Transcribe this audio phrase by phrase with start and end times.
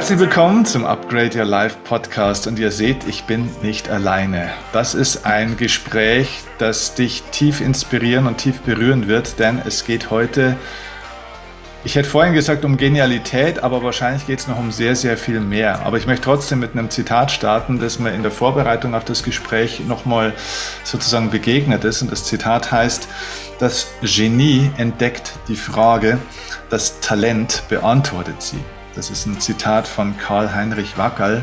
[0.00, 4.48] Herzlich willkommen zum Upgrade Your Life Podcast und ihr seht, ich bin nicht alleine.
[4.72, 10.10] Das ist ein Gespräch, das dich tief inspirieren und tief berühren wird, denn es geht
[10.10, 10.56] heute,
[11.84, 15.38] ich hätte vorhin gesagt um Genialität, aber wahrscheinlich geht es noch um sehr, sehr viel
[15.38, 15.84] mehr.
[15.84, 19.22] Aber ich möchte trotzdem mit einem Zitat starten, das mir in der Vorbereitung auf das
[19.22, 20.32] Gespräch nochmal
[20.82, 22.00] sozusagen begegnet ist.
[22.00, 23.06] Und das Zitat heißt,
[23.58, 26.16] das Genie entdeckt die Frage,
[26.70, 28.60] das Talent beantwortet sie.
[29.00, 31.42] Das ist ein Zitat von Karl-Heinrich Wackerl.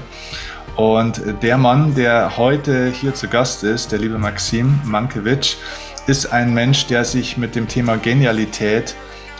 [0.75, 5.57] Und der Mann, der heute hier zu Gast ist, der liebe Maxim Mankiewicz,
[6.05, 8.93] ist ein Mensch, der sich mit dem Thema Genialität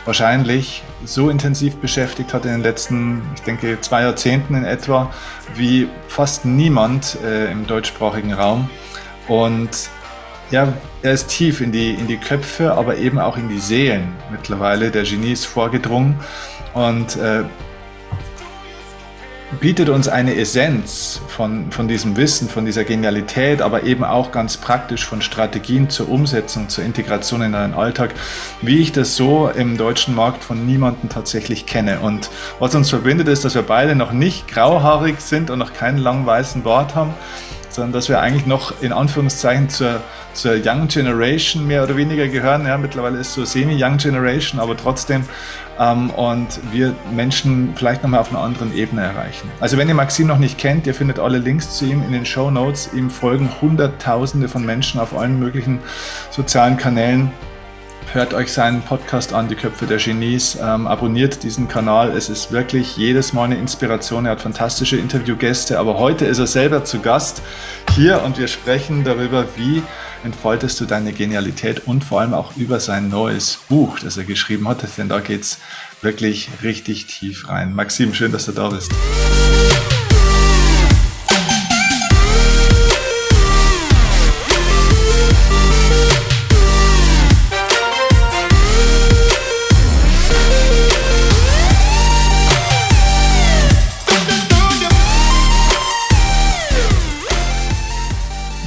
[0.04, 5.14] wahrscheinlich so intensiv beschäftigt hat in den letzten, ich denke, zwei Jahrzehnten in etwa,
[5.54, 8.68] wie fast niemand äh, im deutschsprachigen Raum.
[9.28, 9.90] Und
[10.50, 10.72] ja,
[11.02, 14.90] er ist tief in die, in die Köpfe, aber eben auch in die Seelen mittlerweile
[14.90, 16.18] der Genies vorgedrungen.
[16.74, 17.44] Und äh,
[19.60, 24.58] bietet uns eine Essenz von, von diesem Wissen, von dieser Genialität, aber eben auch ganz
[24.58, 28.14] praktisch von Strategien zur Umsetzung, zur Integration in einen Alltag,
[28.60, 32.00] wie ich das so im deutschen Markt von niemandem tatsächlich kenne.
[32.00, 35.98] Und was uns verbindet, ist, dass wir beide noch nicht grauhaarig sind und noch keinen
[35.98, 37.14] langen weißen Bart haben,
[37.70, 40.00] sondern dass wir eigentlich noch in Anführungszeichen zur,
[40.32, 42.66] zur Young Generation mehr oder weniger gehören.
[42.66, 45.24] Ja, mittlerweile ist so Semi-Young Generation, aber trotzdem
[45.78, 49.50] ähm, und wir Menschen vielleicht nochmal auf einer anderen Ebene erreichen.
[49.60, 52.26] Also wenn ihr Maxim noch nicht kennt, ihr findet alle Links zu ihm in den
[52.26, 52.90] Show Notes.
[52.92, 55.78] Ihm folgen Hunderttausende von Menschen auf allen möglichen
[56.30, 57.30] sozialen Kanälen.
[58.14, 60.56] Hört euch seinen Podcast an, Die Köpfe der Genies.
[60.60, 62.16] Ähm, abonniert diesen Kanal.
[62.16, 64.24] Es ist wirklich jedes Mal eine Inspiration.
[64.24, 67.42] Er hat fantastische Interviewgäste, aber heute ist er selber zu Gast
[67.94, 69.82] hier und wir sprechen darüber, wie
[70.24, 74.66] entfaltest du deine Genialität und vor allem auch über sein neues Buch, das er geschrieben
[74.68, 75.58] hat, denn da geht es
[76.00, 77.74] wirklich richtig tief rein.
[77.74, 78.90] Maxim, schön, dass du da bist.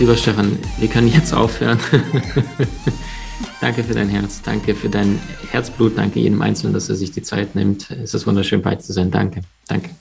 [0.01, 1.77] Lieber Stefan, wir können jetzt aufhören.
[3.61, 5.19] danke für dein Herz, danke für dein
[5.51, 7.91] Herzblut, danke jedem Einzelnen, dass er sich die Zeit nimmt.
[7.91, 9.11] Es ist wunderschön, bei zu sein.
[9.11, 9.91] Danke, danke.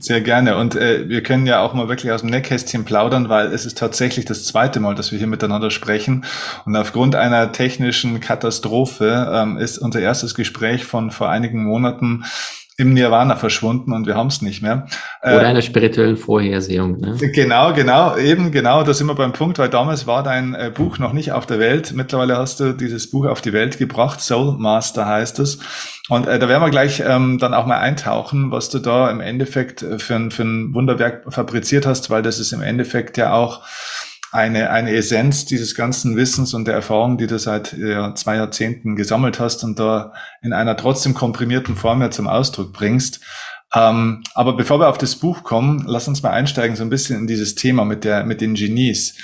[0.00, 0.56] Sehr gerne.
[0.56, 3.78] Und äh, wir können ja auch mal wirklich aus dem Nähkästchen plaudern, weil es ist
[3.78, 6.24] tatsächlich das zweite Mal, dass wir hier miteinander sprechen.
[6.66, 12.24] Und aufgrund einer technischen Katastrophe ähm, ist unser erstes Gespräch von vor einigen Monaten
[12.78, 14.86] im Nirvana verschwunden und wir haben es nicht mehr.
[15.20, 16.98] Oder äh, einer spirituellen Vorhersehung.
[16.98, 17.16] Ne?
[17.34, 21.00] Genau, genau, eben genau, da sind wir beim Punkt, weil damals war dein äh, Buch
[21.00, 21.92] noch nicht auf der Welt.
[21.92, 25.58] Mittlerweile hast du dieses Buch auf die Welt gebracht, Soul Master heißt es.
[26.08, 29.20] Und äh, da werden wir gleich ähm, dann auch mal eintauchen, was du da im
[29.20, 33.62] Endeffekt äh, für, für ein Wunderwerk fabriziert hast, weil das ist im Endeffekt ja auch
[34.30, 38.94] eine, eine Essenz dieses ganzen Wissens und der Erfahrung, die du seit ja, zwei Jahrzehnten
[38.94, 40.12] gesammelt hast und da
[40.42, 43.20] in einer trotzdem komprimierten Form ja zum Ausdruck bringst.
[43.74, 47.20] Ähm, aber bevor wir auf das Buch kommen, lass uns mal einsteigen so ein bisschen
[47.20, 49.16] in dieses Thema mit der, mit den Genies.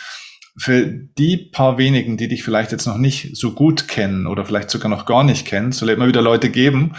[0.56, 4.70] Für die paar wenigen, die dich vielleicht jetzt noch nicht so gut kennen oder vielleicht
[4.70, 6.94] sogar noch gar nicht kennen, soll immer wieder Leute geben,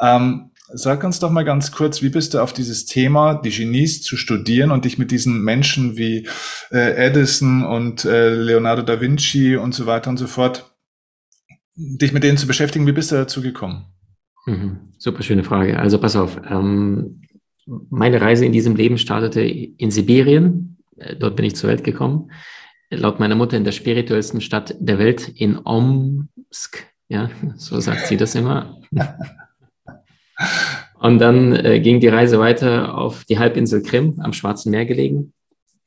[0.00, 4.02] ähm, Sag uns doch mal ganz kurz, wie bist du auf dieses Thema, die Genies
[4.02, 6.28] zu studieren und dich mit diesen Menschen wie
[6.70, 10.76] äh, Edison und äh, Leonardo da Vinci und so weiter und so fort,
[11.74, 13.86] dich mit denen zu beschäftigen, wie bist du dazu gekommen?
[14.44, 14.80] Mhm.
[14.98, 15.78] Super schöne Frage.
[15.78, 17.22] Also pass auf, ähm,
[17.90, 20.78] meine Reise in diesem Leben startete in Sibirien.
[20.98, 22.30] Äh, dort bin ich zur Welt gekommen.
[22.90, 26.86] Laut meiner Mutter in der spirituellsten Stadt der Welt, in Omsk.
[27.08, 28.80] Ja, so sagt sie das immer.
[31.00, 35.32] Und dann äh, ging die Reise weiter auf die Halbinsel Krim am Schwarzen Meer gelegen.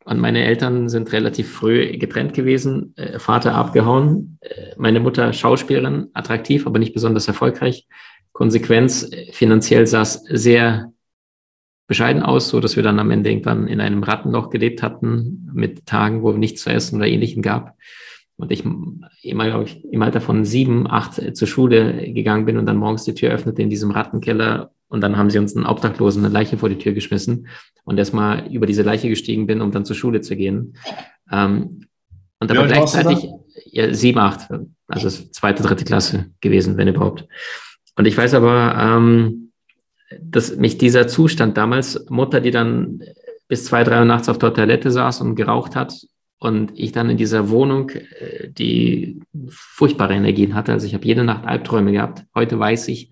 [0.04, 2.94] Und meine Eltern sind relativ früh getrennt gewesen.
[2.96, 7.88] Äh, Vater abgehauen, äh, meine Mutter Schauspielerin, attraktiv, aber nicht besonders erfolgreich.
[8.32, 10.92] Konsequenz äh, finanziell sah es sehr
[11.88, 15.86] bescheiden aus, so dass wir dann am Ende irgendwann in einem Rattenloch gelebt hatten mit
[15.86, 17.76] Tagen, wo nichts zu essen oder ähnlichem gab
[18.38, 18.64] und ich
[19.24, 23.04] immer, glaube ich, im Alter von sieben, acht zur Schule gegangen bin und dann morgens
[23.04, 26.58] die Tür öffnete in diesem Rattenkeller und dann haben sie uns einen Obdachlosen eine Leiche
[26.58, 27.48] vor die Tür geschmissen
[27.86, 30.76] und erstmal über diese Leiche gestiegen bin, um dann zur Schule zu gehen.
[31.32, 31.86] Ähm,
[32.40, 33.30] und aber gleichzeitig
[33.66, 34.50] ja, sieben, acht,
[34.88, 37.28] also zweite, dritte Klasse gewesen, wenn überhaupt.
[37.96, 39.52] Und ich weiß aber, ähm,
[40.20, 43.02] dass mich dieser Zustand damals, Mutter, die dann
[43.48, 45.94] bis zwei, drei Uhr nachts auf der Toilette saß und geraucht hat,
[46.42, 50.74] und ich dann in dieser Wohnung äh, die furchtbare Energien hatte.
[50.74, 52.26] Also ich habe jede Nacht Albträume gehabt.
[52.34, 53.12] Heute weiß ich,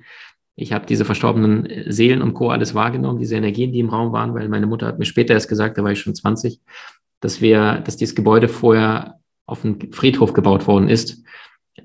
[0.55, 2.49] Ich habe diese verstorbenen Seelen und Co.
[2.49, 5.47] alles wahrgenommen, diese Energien, die im Raum waren, weil meine Mutter hat mir später erst
[5.47, 6.59] gesagt, da war ich schon 20,
[7.21, 11.23] dass wir, dass dieses Gebäude vorher auf einem Friedhof gebaut worden ist,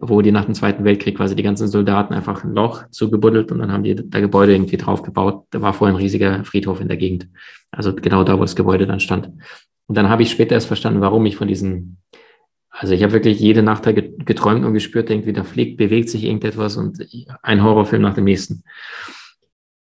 [0.00, 3.58] wo die nach dem Zweiten Weltkrieg quasi die ganzen Soldaten einfach ein Loch zugebuddelt und
[3.58, 5.44] dann haben die da Gebäude irgendwie drauf gebaut.
[5.50, 7.28] Da war vorher ein riesiger Friedhof in der Gegend.
[7.70, 9.30] Also genau da, wo das Gebäude dann stand.
[9.86, 11.98] Und dann habe ich später erst verstanden, warum ich von diesen,
[12.70, 16.76] also ich habe wirklich jede Nacht geträumt und gespürt, irgendwie da fliegt, bewegt sich irgendetwas
[16.76, 17.06] und
[17.42, 18.64] ein Horrorfilm nach dem nächsten.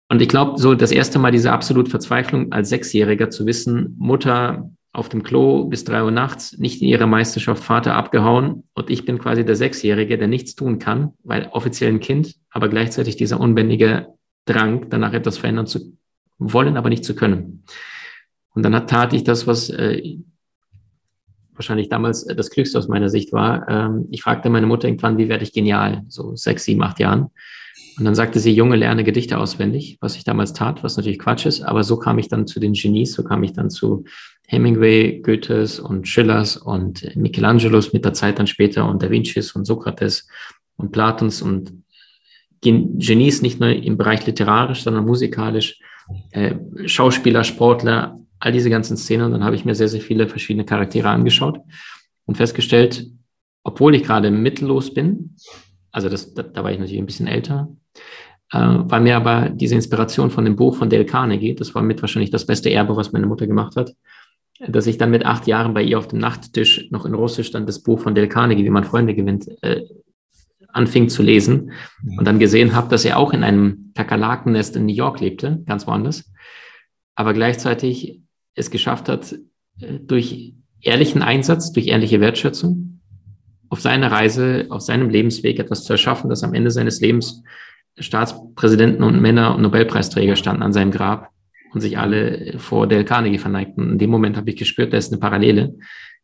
[0.09, 4.69] Und ich glaube, so das erste Mal diese absolute Verzweiflung als Sechsjähriger zu wissen, Mutter
[4.91, 9.05] auf dem Klo bis drei Uhr nachts, nicht in ihrer Meisterschaft, Vater abgehauen und ich
[9.05, 13.39] bin quasi der Sechsjährige, der nichts tun kann, weil offiziell ein Kind, aber gleichzeitig dieser
[13.39, 14.07] unbändige
[14.45, 15.97] Drang, danach etwas verändern zu
[16.37, 17.63] wollen, aber nicht zu können.
[18.53, 20.17] Und dann tat ich das, was äh,
[21.55, 23.67] wahrscheinlich damals das Glückste aus meiner Sicht war.
[23.69, 27.29] Ähm, ich fragte meine Mutter irgendwann, wie werde ich genial, so sechs, sieben, acht Jahren.
[27.97, 31.45] Und dann sagte sie, Junge, lerne Gedichte auswendig, was ich damals tat, was natürlich Quatsch
[31.45, 34.05] ist, aber so kam ich dann zu den Genies, so kam ich dann zu
[34.47, 39.65] Hemingway, Goethes und Schillers und Michelangelos mit der Zeit dann später und Da Vincis und
[39.65, 40.27] Sokrates
[40.75, 41.83] und Platons und
[42.61, 45.79] Genies nicht nur im Bereich literarisch, sondern musikalisch,
[46.31, 49.27] äh, Schauspieler, Sportler, all diese ganzen Szenen.
[49.27, 51.59] Und dann habe ich mir sehr, sehr viele verschiedene Charaktere angeschaut
[52.25, 53.07] und festgestellt,
[53.63, 55.37] obwohl ich gerade mittellos bin,
[55.93, 57.69] also das, da, da war ich natürlich ein bisschen älter,
[58.51, 62.01] äh, war mir aber diese Inspiration von dem Buch von Dale Carnegie, das war mit
[62.01, 63.95] wahrscheinlich das beste Erbe, was meine Mutter gemacht hat,
[64.59, 67.65] dass ich dann mit acht Jahren bei ihr auf dem Nachttisch noch in Russisch dann
[67.65, 69.83] das Buch von Del Carnegie, wie man Freunde gewinnt, äh,
[70.67, 71.71] anfing zu lesen
[72.17, 75.87] und dann gesehen habe, dass er auch in einem Kakerlakennest in New York lebte, ganz
[75.87, 76.29] woanders,
[77.15, 78.22] aber gleichzeitig
[78.55, 79.33] es geschafft hat,
[79.79, 83.01] äh, durch ehrlichen Einsatz, durch ehrliche Wertschätzung
[83.69, 87.43] auf seiner Reise, auf seinem Lebensweg etwas zu erschaffen, dass am Ende seines Lebens
[87.97, 91.29] Staatspräsidenten und Männer und Nobelpreisträger standen an seinem Grab
[91.73, 93.91] und sich alle vor Del Carnegie verneigten.
[93.91, 95.75] In dem Moment habe ich gespürt, da ist eine Parallele.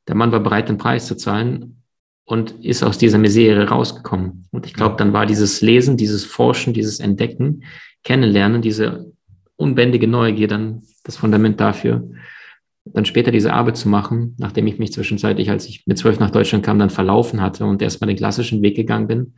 [0.07, 1.83] Der Mann war bereit, den Preis zu zahlen
[2.25, 4.47] und ist aus dieser Misere rausgekommen.
[4.51, 7.63] Und ich glaube, dann war dieses Lesen, dieses Forschen, dieses Entdecken,
[8.03, 9.11] Kennenlernen, diese
[9.59, 12.09] unbändige Neugier dann das Fundament dafür,
[12.85, 16.31] dann später diese Arbeit zu machen, nachdem ich mich zwischenzeitlich, als ich mit zwölf nach
[16.31, 19.33] Deutschland kam, dann verlaufen hatte und erstmal den klassischen Weg gegangen bin,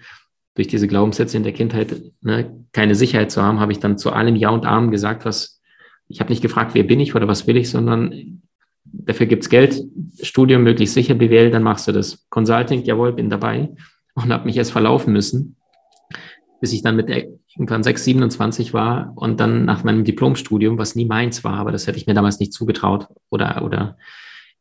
[0.56, 4.12] durch diese Glaubenssätze in der Kindheit ne, keine Sicherheit zu haben, habe ich dann zu
[4.12, 5.60] allem Ja und Arm gesagt, was
[6.08, 8.42] ich habe nicht gefragt, wer bin ich oder was will ich, sondern
[8.84, 9.82] dafür gibt's Geld,
[10.22, 12.28] Studium möglichst sicher BWL, dann machst du das.
[12.30, 13.70] Consulting, jawohl, bin dabei
[14.14, 15.56] und habe mich erst verlaufen müssen,
[16.60, 17.10] bis ich dann mit
[17.54, 21.88] irgendwann 6, 27 war und dann nach meinem Diplomstudium, was nie meins war, aber das
[21.88, 23.98] hätte ich mir damals nicht zugetraut oder, oder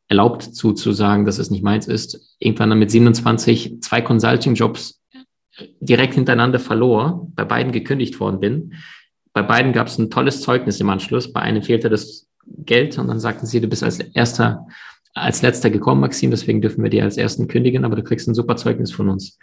[0.08, 5.00] erlaubt zuzusagen, dass es nicht meins ist, irgendwann dann mit 27 zwei Consulting-Jobs
[5.80, 8.72] direkt hintereinander verlor, bei beiden gekündigt worden bin
[9.32, 11.32] bei beiden gab es ein tolles Zeugnis im Anschluss.
[11.32, 14.66] Bei einem fehlte das Geld und dann sagten sie, du bist als erster,
[15.14, 18.34] als letzter gekommen, Maxim, deswegen dürfen wir dir als ersten kündigen, aber du kriegst ein
[18.34, 19.38] super Zeugnis von uns.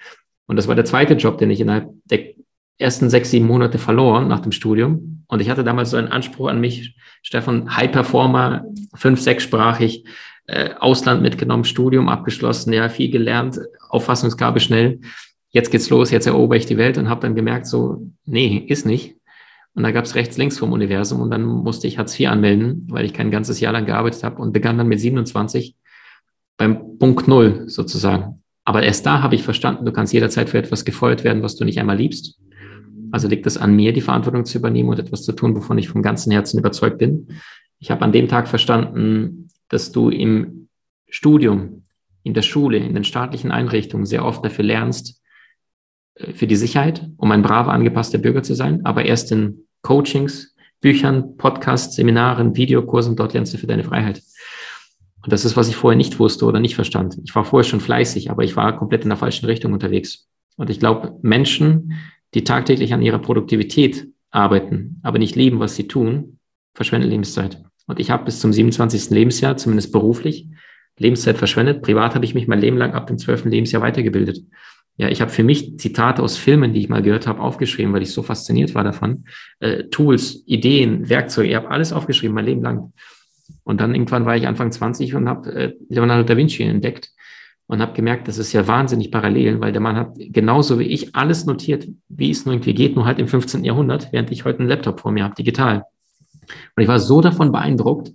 [0.47, 2.33] Und das war der zweite Job, den ich innerhalb der
[2.77, 5.24] ersten sechs, sieben Monate verlor nach dem Studium.
[5.27, 10.06] Und ich hatte damals so einen Anspruch an mich, Stefan, High Performer, fünf, sechssprachig,
[10.47, 13.59] äh, Ausland mitgenommen, Studium abgeschlossen, ja, viel gelernt,
[13.90, 15.02] Auffassungsgabe schnell.
[15.49, 18.85] Jetzt geht's los, jetzt erober ich die Welt und habe dann gemerkt, so, nee, ist
[18.85, 19.16] nicht.
[19.73, 22.87] Und da gab es rechts, links vom Universum und dann musste ich Hartz IV anmelden,
[22.90, 25.75] weil ich kein ganzes Jahr lang gearbeitet habe und begann dann mit 27
[26.57, 28.42] beim Punkt Null sozusagen.
[28.66, 31.63] Aber erst da habe ich verstanden, du kannst jederzeit für etwas gefeuert werden, was du
[31.63, 32.40] nicht einmal liebst.
[33.11, 35.90] Also liegt es an mir, die Verantwortung zu übernehmen und etwas zu tun, wovon ich
[35.90, 37.28] vom ganzen Herzen überzeugt bin.
[37.80, 40.69] Ich habe an dem Tag verstanden, dass du im
[41.09, 41.83] Studium,
[42.23, 45.21] in der Schule, in den staatlichen Einrichtungen sehr oft dafür lernst,
[46.16, 50.56] äh, für die Sicherheit, um ein braver, angepasster Bürger zu sein, aber erst in Coachings,
[50.81, 54.21] Büchern, Podcasts, Seminaren, Videokursen, dort lernst du für deine Freiheit.
[55.23, 57.18] Und das ist, was ich vorher nicht wusste oder nicht verstand.
[57.26, 60.28] Ich war vorher schon fleißig, aber ich war komplett in der falschen Richtung unterwegs.
[60.56, 61.94] Und ich glaube, Menschen,
[62.34, 66.40] die tagtäglich an ihrer Produktivität arbeiten, aber nicht lieben, was sie tun,
[66.74, 67.64] verschwenden Lebenszeit.
[67.88, 69.10] Und ich habe bis zum 27.
[69.10, 70.48] Lebensjahr, zumindest beruflich,
[71.00, 71.81] Lebenszeit verschwendet.
[71.81, 73.46] Privat habe ich mich mein Leben lang ab dem 12.
[73.46, 74.40] Lebensjahr weitergebildet.
[74.98, 78.02] Ja, ich habe für mich Zitate aus Filmen, die ich mal gehört habe, aufgeschrieben, weil
[78.02, 79.26] ich so fasziniert war davon.
[79.60, 82.94] Äh, Tools, Ideen, Werkzeuge, ich habe alles aufgeschrieben, mein Leben lang.
[83.64, 87.12] Und dann irgendwann war ich Anfang 20 und habe äh, Leonardo da Vinci entdeckt
[87.68, 91.16] und habe gemerkt, das ist ja wahnsinnig parallel, weil der Mann hat genauso wie ich
[91.16, 93.64] alles notiert, wie es nur irgendwie geht, nur halt im 15.
[93.64, 95.83] Jahrhundert, während ich heute einen Laptop vor mir habe, digital.
[96.76, 98.14] Und ich war so davon beeindruckt,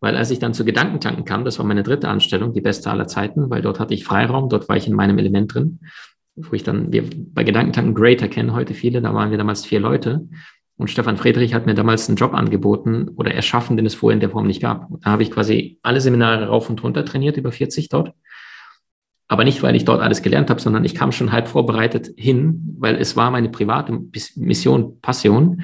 [0.00, 3.06] weil als ich dann zu Gedankentanken kam, das war meine dritte Anstellung, die beste aller
[3.06, 5.80] Zeiten, weil dort hatte ich Freiraum, dort war ich in meinem Element drin.
[6.36, 9.80] wo ich dann, wir bei Gedankentanken Greater kennen heute viele, da waren wir damals vier
[9.80, 10.26] Leute.
[10.78, 14.20] Und Stefan Friedrich hat mir damals einen Job angeboten oder erschaffen, den es vorher in
[14.20, 14.88] der Form nicht gab.
[15.02, 18.14] Da habe ich quasi alle Seminare rauf und runter trainiert, über 40 dort.
[19.30, 22.74] Aber nicht, weil ich dort alles gelernt habe, sondern ich kam schon halb vorbereitet hin,
[22.80, 23.96] weil es war meine private
[24.34, 25.62] Mission, Passion.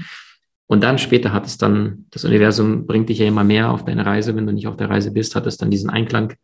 [0.68, 4.06] Und dann später hat es dann, das Universum bringt dich ja immer mehr auf deine
[4.06, 4.36] Reise.
[4.36, 6.34] Wenn du nicht auf der Reise bist, hat es dann diesen Einklang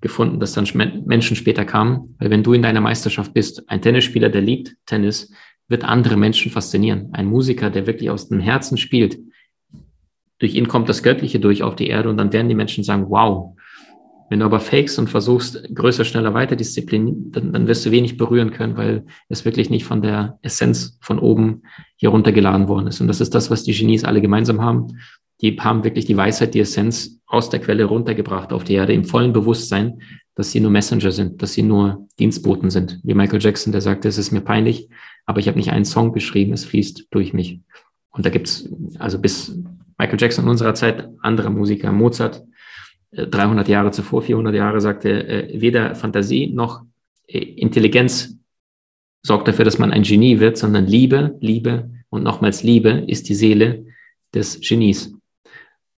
[0.00, 0.66] gefunden, dass dann
[1.04, 2.16] Menschen später kamen.
[2.18, 5.30] Weil wenn du in deiner Meisterschaft bist, ein Tennisspieler, der liebt Tennis,
[5.68, 7.10] wird andere Menschen faszinieren.
[7.12, 9.18] Ein Musiker, der wirklich aus dem Herzen spielt,
[10.38, 13.10] durch ihn kommt das Göttliche durch auf die Erde und dann werden die Menschen sagen,
[13.10, 13.54] wow,
[14.30, 18.16] wenn du aber fakest und versuchst, größer, schneller, weiter Disziplin, dann, dann wirst du wenig
[18.16, 21.62] berühren können, weil es wirklich nicht von der Essenz von oben
[21.96, 23.00] hier runtergeladen worden ist.
[23.00, 24.86] Und das ist das, was die Genies alle gemeinsam haben.
[25.40, 29.04] Die haben wirklich die Weisheit, die Essenz aus der Quelle runtergebracht auf die Erde im
[29.04, 30.00] vollen Bewusstsein,
[30.36, 33.00] dass sie nur Messenger sind, dass sie nur Dienstboten sind.
[33.02, 34.88] Wie Michael Jackson, der sagte, es ist mir peinlich,
[35.26, 37.62] aber ich habe nicht einen Song geschrieben, es fließt durch mich.
[38.10, 38.68] Und da gibt's
[39.00, 39.58] also bis
[39.98, 42.44] Michael Jackson in unserer Zeit andere Musiker, Mozart,
[43.12, 46.82] 300 äh, Jahre zuvor, 400 Jahre, sagte, äh, weder Fantasie noch
[47.26, 48.36] äh, Intelligenz
[49.22, 53.34] sorgt dafür, dass man ein Genie wird, sondern Liebe, Liebe und nochmals Liebe ist die
[53.34, 53.86] Seele
[54.34, 55.14] des Genies.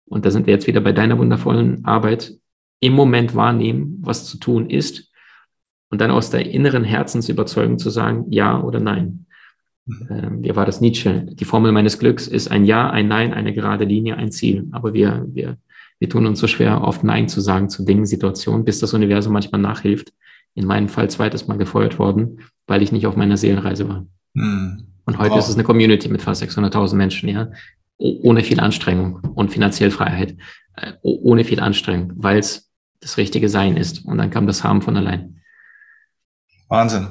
[0.05, 2.33] Und da sind wir jetzt wieder bei deiner wundervollen Arbeit,
[2.79, 5.11] im Moment wahrnehmen, was zu tun ist
[5.89, 9.27] und dann aus der inneren Herzensüberzeugung zu sagen, ja oder nein.
[9.85, 10.07] Mhm.
[10.09, 11.27] Ähm, wie war das Nietzsche?
[11.31, 14.67] Die Formel meines Glücks ist ein Ja, ein Nein, eine gerade Linie, ein Ziel.
[14.71, 15.57] Aber wir, wir
[16.01, 19.33] wir tun uns so schwer, oft Nein zu sagen zu Dingen, Situationen, bis das Universum
[19.33, 20.11] manchmal nachhilft.
[20.55, 24.07] In meinem Fall zweites Mal gefeuert worden, weil ich nicht auf meiner Seelenreise war.
[24.35, 24.87] Hm.
[25.05, 25.37] Und heute wow.
[25.37, 27.51] ist es eine Community mit fast 600.000 Menschen, ja,
[27.97, 30.35] ohne viel Anstrengung und finanziell Freiheit,
[30.75, 34.03] äh, ohne viel Anstrengung, weil es das richtige Sein ist.
[34.03, 35.39] Und dann kam das Haben von allein.
[36.67, 37.09] Wahnsinn.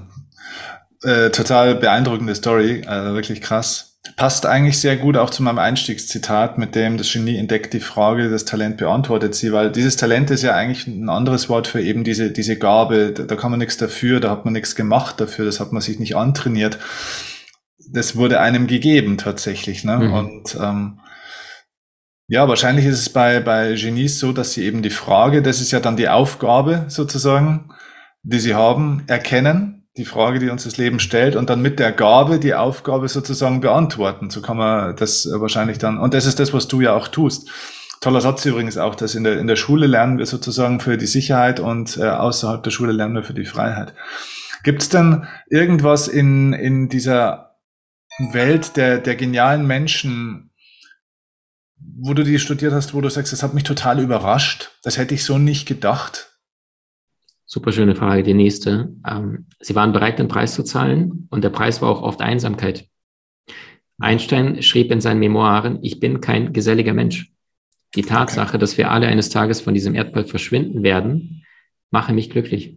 [1.04, 3.89] Äh, total beeindruckende Story, also wirklich krass.
[4.16, 8.30] Passt eigentlich sehr gut auch zu meinem Einstiegszitat, mit dem das Genie entdeckt die Frage,
[8.30, 12.02] das Talent beantwortet sie, weil dieses Talent ist ja eigentlich ein anderes Wort für eben
[12.02, 13.12] diese, diese Gabe.
[13.12, 15.82] Da, da kann man nichts dafür, da hat man nichts gemacht dafür, das hat man
[15.82, 16.78] sich nicht antrainiert.
[17.92, 19.84] Das wurde einem gegeben tatsächlich.
[19.84, 19.98] Ne?
[19.98, 20.12] Mhm.
[20.14, 21.00] Und ähm,
[22.26, 25.72] ja, wahrscheinlich ist es bei, bei Genies so, dass sie eben die Frage, das ist
[25.72, 27.70] ja dann die Aufgabe sozusagen,
[28.22, 31.92] die sie haben, erkennen die Frage, die uns das Leben stellt und dann mit der
[31.92, 34.30] Gabe die Aufgabe sozusagen beantworten.
[34.30, 37.50] So kann man das wahrscheinlich dann, und das ist das, was du ja auch tust.
[38.00, 41.06] Toller Satz übrigens auch, dass in der, in der Schule lernen wir sozusagen für die
[41.06, 43.94] Sicherheit und äh, außerhalb der Schule lernen wir für die Freiheit.
[44.64, 47.56] Gibt es denn irgendwas in, in dieser
[48.32, 50.50] Welt der, der genialen Menschen,
[51.78, 55.14] wo du die studiert hast, wo du sagst, das hat mich total überrascht, das hätte
[55.14, 56.29] ich so nicht gedacht?
[57.52, 58.94] Super schöne Frage, die nächste.
[59.04, 62.86] Ähm, Sie waren bereit, den Preis zu zahlen und der Preis war auch oft Einsamkeit.
[63.98, 67.32] Einstein schrieb in seinen Memoiren, ich bin kein geselliger Mensch.
[67.96, 68.58] Die Tatsache, okay.
[68.58, 71.44] dass wir alle eines Tages von diesem Erdball verschwinden werden,
[71.90, 72.76] mache mich glücklich.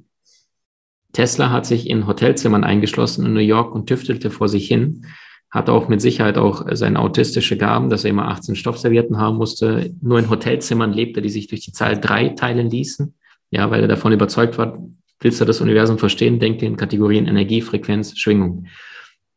[1.12, 5.06] Tesla hat sich in Hotelzimmern eingeschlossen in New York und tüftelte vor sich hin,
[5.52, 9.94] hatte auch mit Sicherheit auch seine autistische Gaben, dass er immer 18 Stoffservietten haben musste,
[10.02, 13.14] nur in Hotelzimmern lebte, die sich durch die Zahl drei teilen ließen
[13.54, 14.84] ja, weil er davon überzeugt war,
[15.20, 18.66] willst du das Universum verstehen, denke in Kategorien Energie, Frequenz, Schwingung.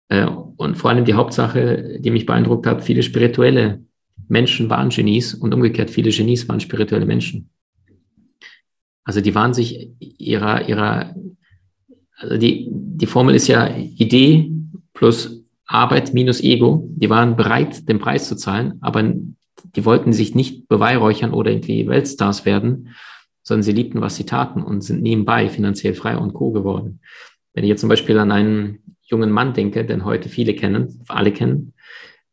[0.09, 3.83] Äh, und vor allem die Hauptsache, die mich beeindruckt hat, viele spirituelle
[4.29, 7.51] Menschen waren Genies und umgekehrt viele Genies waren spirituelle Menschen.
[9.05, 11.15] Also die waren sich ihrer, ihrer,
[12.17, 14.51] also die, die Formel ist ja Idee
[14.95, 16.89] plus Arbeit minus Ego.
[16.97, 19.13] Die waren bereit, den Preis zu zahlen, aber
[19.77, 22.95] die wollten sich nicht beweihräuchern oder irgendwie Weltstars werden,
[23.47, 26.99] sondern sie liebten, was sie taten und sind nebenbei finanziell frei und co geworden.
[27.55, 31.31] Wenn ich jetzt zum Beispiel an einen jungen Mann denke, den heute viele kennen, alle
[31.31, 31.73] kennen,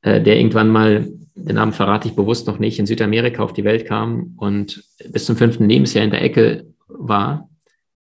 [0.01, 3.63] äh, der irgendwann mal, den Namen verrate ich bewusst noch nicht, in Südamerika auf die
[3.63, 7.47] Welt kam und bis zum fünften Lebensjahr in der Ecke war.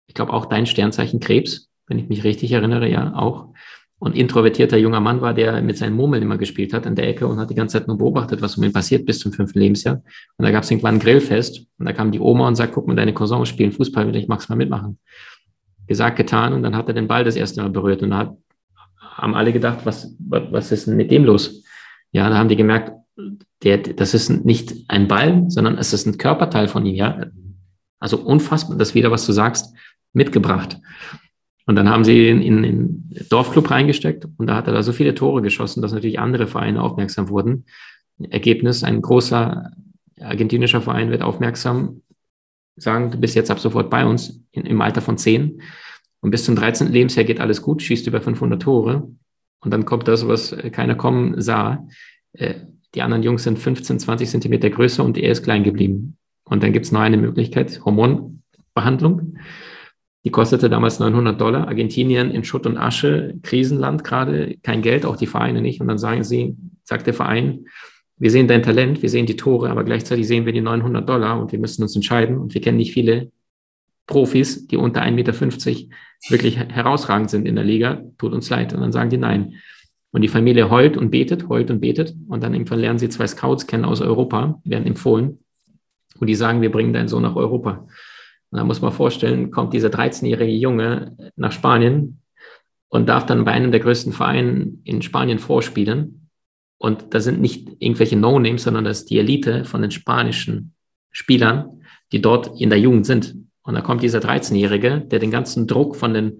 [0.06, 3.48] Ich glaube auch dein Sternzeichen Krebs, wenn ich mich richtig erinnere, ja, auch
[4.04, 7.26] und introvertierter junger Mann war, der mit seinen Murmeln immer gespielt hat in der Ecke
[7.26, 10.02] und hat die ganze Zeit nur beobachtet, was um ihn passiert bis zum fünften Lebensjahr.
[10.36, 12.86] Und da gab es irgendwann ein Grillfest und da kam die Oma und sagt, guck
[12.86, 14.98] mal, deine Cousins spielen Fußball ich mag's mal mitmachen.
[15.86, 18.36] Gesagt, getan und dann hat er den Ball das erste Mal berührt und da hat,
[19.00, 21.64] haben alle gedacht, was, was, was ist denn mit dem los?
[22.12, 22.92] Ja, da haben die gemerkt,
[23.62, 27.24] der, das ist nicht ein Ball, sondern es ist ein Körperteil von ihm, ja.
[28.00, 29.74] Also unfassbar, das wieder, was du sagst,
[30.12, 30.78] mitgebracht.
[31.66, 34.92] Und dann haben sie ihn in den Dorfclub reingesteckt und da hat er da so
[34.92, 37.64] viele Tore geschossen, dass natürlich andere Vereine aufmerksam wurden.
[38.30, 39.70] Ergebnis, ein großer
[40.20, 42.02] argentinischer Verein wird aufmerksam,
[42.76, 45.62] sagen, du bist jetzt ab sofort bei uns in, im Alter von zehn.
[46.20, 46.90] Und bis zum 13.
[46.90, 49.08] Lebensjahr geht alles gut, schießt über 500 Tore.
[49.60, 51.86] Und dann kommt das, was keiner kommen sah.
[52.32, 52.54] Äh,
[52.94, 56.16] die anderen Jungs sind 15, 20 Zentimeter größer und er ist klein geblieben.
[56.44, 59.38] Und dann gibt es noch eine Möglichkeit, Hormonbehandlung.
[60.24, 61.68] Die kostete damals 900 Dollar.
[61.68, 65.80] Argentinien in Schutt und Asche, Krisenland gerade, kein Geld, auch die Vereine nicht.
[65.80, 67.66] Und dann sagen sie, sagt der Verein,
[68.16, 71.40] wir sehen dein Talent, wir sehen die Tore, aber gleichzeitig sehen wir die 900 Dollar
[71.40, 72.38] und wir müssen uns entscheiden.
[72.38, 73.32] Und wir kennen nicht viele
[74.06, 75.34] Profis, die unter 1,50 Meter
[76.30, 78.02] wirklich herausragend sind in der Liga.
[78.16, 78.72] Tut uns leid.
[78.72, 79.54] Und dann sagen die nein.
[80.10, 82.14] Und die Familie heult und betet, heult und betet.
[82.28, 85.40] Und dann irgendwann lernen sie zwei Scouts kennen aus Europa, werden empfohlen.
[86.18, 87.86] Und die sagen, wir bringen deinen Sohn nach Europa.
[88.54, 92.20] Und da muss man vorstellen, kommt dieser 13-jährige Junge nach Spanien
[92.88, 96.30] und darf dann bei einem der größten Vereine in Spanien vorspielen.
[96.78, 100.72] Und da sind nicht irgendwelche No-Names, sondern das ist die Elite von den spanischen
[101.10, 101.80] Spielern,
[102.12, 103.34] die dort in der Jugend sind.
[103.62, 106.38] Und da kommt dieser 13-Jährige, der den ganzen Druck von den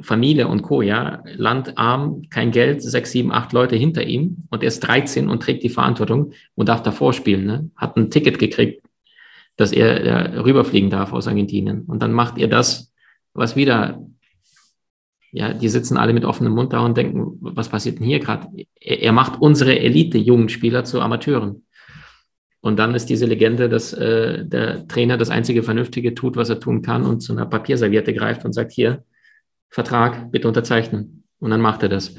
[0.00, 4.68] Familie und Co., ja, landarm, kein Geld, sechs, sieben, acht Leute hinter ihm und er
[4.68, 7.70] ist 13 und trägt die Verantwortung und darf davor spielen, ne?
[7.74, 8.85] hat ein Ticket gekriegt,
[9.56, 11.82] dass er, er rüberfliegen darf aus Argentinien.
[11.82, 12.92] Und dann macht er das,
[13.32, 14.06] was wieder,
[15.32, 18.48] ja, die sitzen alle mit offenem Mund da und denken, was passiert denn hier gerade?
[18.80, 21.64] Er, er macht unsere Elite-Jugendspieler zu Amateuren.
[22.60, 26.58] Und dann ist diese Legende, dass äh, der Trainer das einzige Vernünftige tut, was er
[26.58, 29.04] tun kann und zu einer Papierserviette greift und sagt, hier,
[29.68, 31.24] Vertrag, bitte unterzeichnen.
[31.38, 32.16] Und dann macht er das.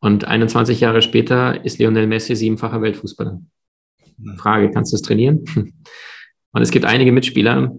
[0.00, 3.40] Und 21 Jahre später ist Lionel Messi siebenfacher Weltfußballer.
[4.36, 5.44] Frage, kannst du es trainieren?
[6.54, 7.76] Und es gibt einige Mitspieler,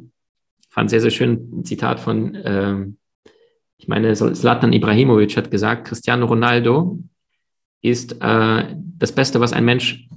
[0.69, 2.85] fand sehr, sehr schön ein Zitat von, äh,
[3.77, 6.99] ich meine, Zlatan Ibrahimovic hat gesagt, Cristiano Ronaldo
[7.81, 10.07] ist äh, das Beste, was ein Mensch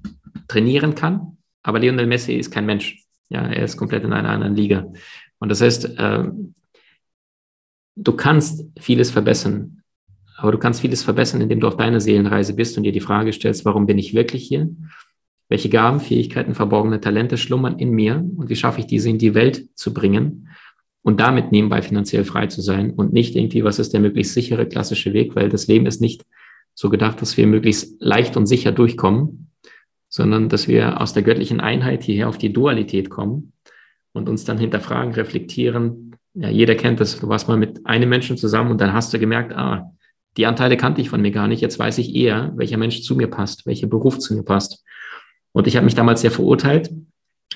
[0.49, 3.05] trainieren kann, aber Lionel Messi ist kein Mensch.
[3.29, 4.91] Ja, er ist komplett in einer anderen Liga.
[5.38, 6.25] Und das heißt, äh,
[7.95, 9.83] du kannst vieles verbessern,
[10.37, 13.33] aber du kannst vieles verbessern, indem du auf deiner Seelenreise bist und dir die Frage
[13.33, 14.68] stellst, warum bin ich wirklich hier?
[15.48, 19.34] Welche Gaben, Fähigkeiten, verborgene Talente schlummern in mir und wie schaffe ich diese in die
[19.34, 20.48] Welt zu bringen
[21.02, 24.66] und damit nebenbei finanziell frei zu sein und nicht irgendwie, was ist der möglichst sichere
[24.66, 26.24] klassische Weg, weil das Leben ist nicht
[26.74, 29.50] so gedacht, dass wir möglichst leicht und sicher durchkommen,
[30.08, 33.52] sondern dass wir aus der göttlichen Einheit hierher auf die Dualität kommen
[34.12, 36.08] und uns dann hinterfragen, reflektieren,
[36.40, 37.18] ja, jeder kennt das.
[37.18, 39.90] Du warst mal mit einem Menschen zusammen und dann hast du gemerkt, ah,
[40.37, 41.61] die Anteile kannte ich von mir gar nicht.
[41.61, 44.84] Jetzt weiß ich eher, welcher Mensch zu mir passt, welcher Beruf zu mir passt.
[45.59, 46.88] Und ich habe mich damals sehr verurteilt,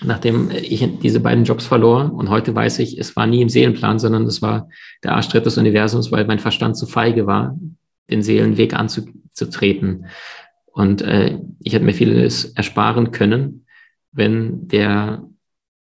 [0.03, 2.13] nachdem ich diese beiden Jobs verlor.
[2.13, 4.69] Und heute weiß ich, es war nie im Seelenplan, sondern es war
[5.05, 7.57] der Arschtritt des Universums, weil mein Verstand zu feige war,
[8.11, 10.07] den Seelenweg anzutreten.
[10.73, 13.67] Und äh, ich hätte mir vieles ersparen können,
[14.11, 15.23] wenn der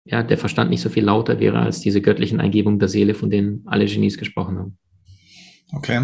[0.03, 3.29] ja, der Verstand nicht so viel lauter wäre als diese göttlichen Eingebungen der Seele, von
[3.29, 4.77] denen alle Genies gesprochen haben.
[5.71, 6.01] Okay.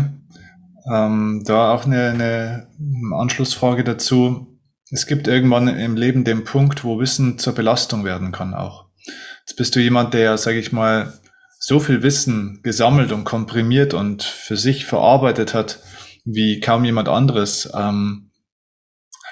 [0.93, 2.67] Ähm, da auch eine, eine
[3.15, 4.52] Anschlussfrage dazu.
[4.93, 8.85] Es gibt irgendwann im Leben den Punkt, wo Wissen zur Belastung werden kann auch.
[9.39, 11.13] Jetzt bist du jemand, der, sage ich mal,
[11.57, 15.79] so viel Wissen gesammelt und komprimiert und für sich verarbeitet hat,
[16.25, 17.71] wie kaum jemand anderes.
[17.75, 18.29] Ähm,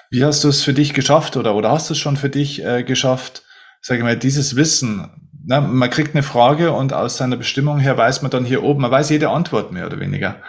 [0.10, 2.66] wie hast du es für dich geschafft oder, oder hast du es schon für dich
[2.66, 3.44] äh, geschafft,
[3.82, 5.12] sage ich mal, dieses Wissen,
[5.46, 8.82] na, man kriegt eine Frage und aus seiner Bestimmung her weiß man dann hier oben,
[8.82, 10.42] man weiß jede Antwort mehr oder weniger.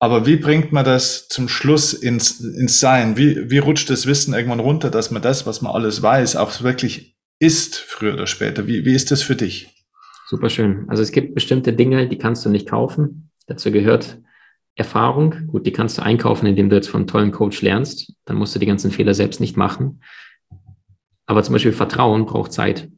[0.00, 3.16] Aber wie bringt man das zum Schluss ins, ins Sein?
[3.16, 6.62] Wie, wie rutscht das Wissen irgendwann runter, dass man das, was man alles weiß, auch
[6.62, 8.66] wirklich ist, früher oder später?
[8.66, 9.74] Wie, wie ist das für dich?
[10.28, 10.84] Super schön.
[10.88, 13.30] Also es gibt bestimmte Dinge, die kannst du nicht kaufen.
[13.46, 14.18] Dazu gehört
[14.76, 15.48] Erfahrung.
[15.48, 18.12] Gut, die kannst du einkaufen, indem du jetzt von einem tollen Coach lernst.
[18.24, 20.02] Dann musst du die ganzen Fehler selbst nicht machen.
[21.26, 22.88] Aber zum Beispiel Vertrauen braucht Zeit.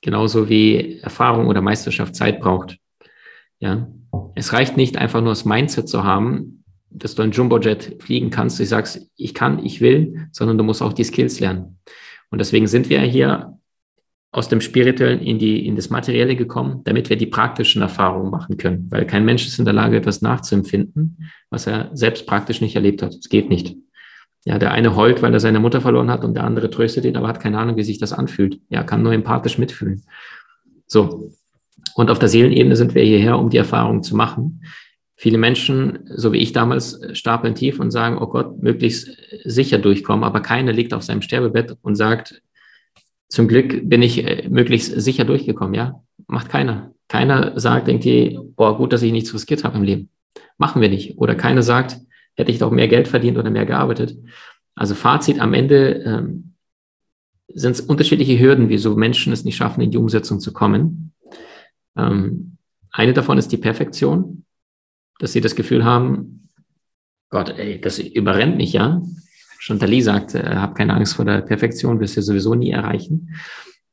[0.00, 2.78] Genauso wie Erfahrung oder Meisterschaft Zeit braucht.
[3.58, 3.88] Ja.
[4.34, 8.58] Es reicht nicht einfach nur das Mindset zu haben, dass du ein Jumbojet fliegen kannst.
[8.60, 11.78] Du sagst, ich kann, ich will, sondern du musst auch die Skills lernen.
[12.30, 13.58] Und deswegen sind wir hier
[14.32, 18.56] aus dem Spirituellen in die, in das Materielle gekommen, damit wir die praktischen Erfahrungen machen
[18.56, 18.88] können.
[18.90, 23.02] Weil kein Mensch ist in der Lage, etwas nachzuempfinden, was er selbst praktisch nicht erlebt
[23.02, 23.14] hat.
[23.14, 23.76] Es geht nicht.
[24.44, 27.16] Ja, der eine heult, weil er seine Mutter verloren hat und der andere tröstet ihn,
[27.16, 28.60] aber hat keine Ahnung, wie sich das anfühlt.
[28.68, 30.02] Ja, kann nur empathisch mitfühlen.
[30.86, 31.30] So.
[31.94, 34.64] Und auf der Seelenebene sind wir hierher, um die Erfahrung zu machen.
[35.16, 39.08] Viele Menschen, so wie ich damals, stapeln tief und sagen, oh Gott, möglichst
[39.44, 42.42] sicher durchkommen, aber keiner liegt auf seinem Sterbebett und sagt,
[43.28, 46.02] zum Glück bin ich äh, möglichst sicher durchgekommen, ja.
[46.26, 46.92] Macht keiner.
[47.08, 50.08] Keiner sagt irgendwie, boah, gut, dass ich nichts riskiert habe im Leben.
[50.58, 51.18] Machen wir nicht.
[51.18, 51.98] Oder keiner sagt,
[52.34, 54.16] hätte ich doch mehr Geld verdient oder mehr gearbeitet.
[54.74, 56.54] Also Fazit am Ende ähm,
[57.48, 61.12] sind es unterschiedliche Hürden, wieso Menschen es nicht schaffen, in die Umsetzung zu kommen.
[61.96, 62.56] Ähm,
[62.90, 64.44] eine davon ist die Perfektion.
[65.20, 66.50] dass sie das Gefühl haben,
[67.30, 69.00] Gott, ey, das überrennt mich ja.
[69.58, 73.34] Schon Dali sagt, äh, hab keine Angst vor der Perfektion, wirst du sowieso nie erreichen.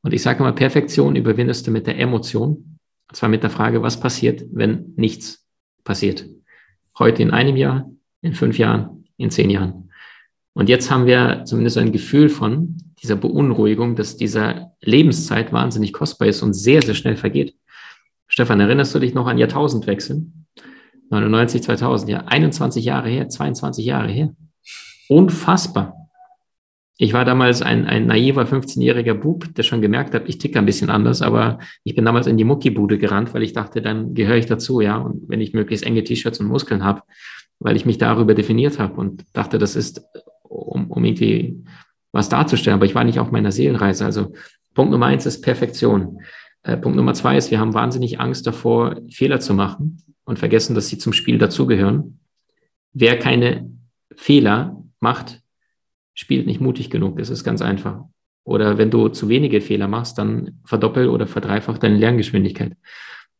[0.02, 2.78] Und ich sage immer, Perfektion überwindest du mit der Emotion.
[3.08, 5.46] Und zwar mit der Frage, was passiert, wenn nichts
[5.84, 6.26] passiert.
[6.98, 9.90] Heute in einem Jahr, in fünf Jahren, in zehn Jahren.
[10.54, 16.28] Und jetzt haben wir zumindest ein Gefühl von dieser Beunruhigung, dass dieser Lebenszeit wahnsinnig kostbar
[16.28, 17.56] ist und sehr, sehr schnell vergeht.
[18.32, 20.24] Stefan, erinnerst du dich noch an Jahrtausendwechsel?
[21.10, 24.34] 99, 2000, ja, 21 Jahre her, 22 Jahre her.
[25.10, 26.08] Unfassbar.
[26.96, 30.64] Ich war damals ein, ein naiver 15-jähriger Bub, der schon gemerkt hat, ich ticke ein
[30.64, 34.36] bisschen anders, aber ich bin damals in die Muckibude gerannt, weil ich dachte, dann gehöre
[34.36, 34.96] ich dazu, ja.
[34.96, 37.02] Und wenn ich möglichst enge T-Shirts und Muskeln habe,
[37.58, 40.00] weil ich mich darüber definiert habe und dachte, das ist,
[40.42, 41.62] um, um irgendwie
[42.12, 42.78] was darzustellen.
[42.78, 44.06] Aber ich war nicht auf meiner Seelenreise.
[44.06, 44.32] Also
[44.72, 46.22] Punkt Nummer eins ist Perfektion.
[46.62, 50.74] Äh, Punkt Nummer zwei ist, wir haben wahnsinnig Angst davor, Fehler zu machen und vergessen,
[50.74, 52.20] dass sie zum Spiel dazugehören.
[52.92, 53.70] Wer keine
[54.14, 55.40] Fehler macht,
[56.14, 57.18] spielt nicht mutig genug.
[57.18, 58.04] Das ist ganz einfach.
[58.44, 62.76] Oder wenn du zu wenige Fehler machst, dann verdoppel oder verdreifach deine Lerngeschwindigkeit.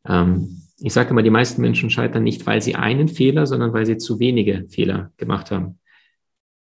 [0.06, 3.86] Ähm, ich sage immer, die meisten Menschen scheitern nicht, weil sie einen Fehler, sondern weil
[3.86, 5.78] sie zu wenige Fehler gemacht haben.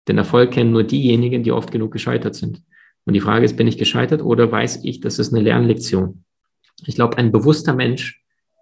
[0.07, 2.61] Den Erfolg kennen nur diejenigen, die oft genug gescheitert sind.
[3.05, 6.23] Und die Frage ist, bin ich gescheitert oder weiß ich, das ist eine Lernlektion?
[6.85, 8.21] Ich glaube, ein bewusster Mensch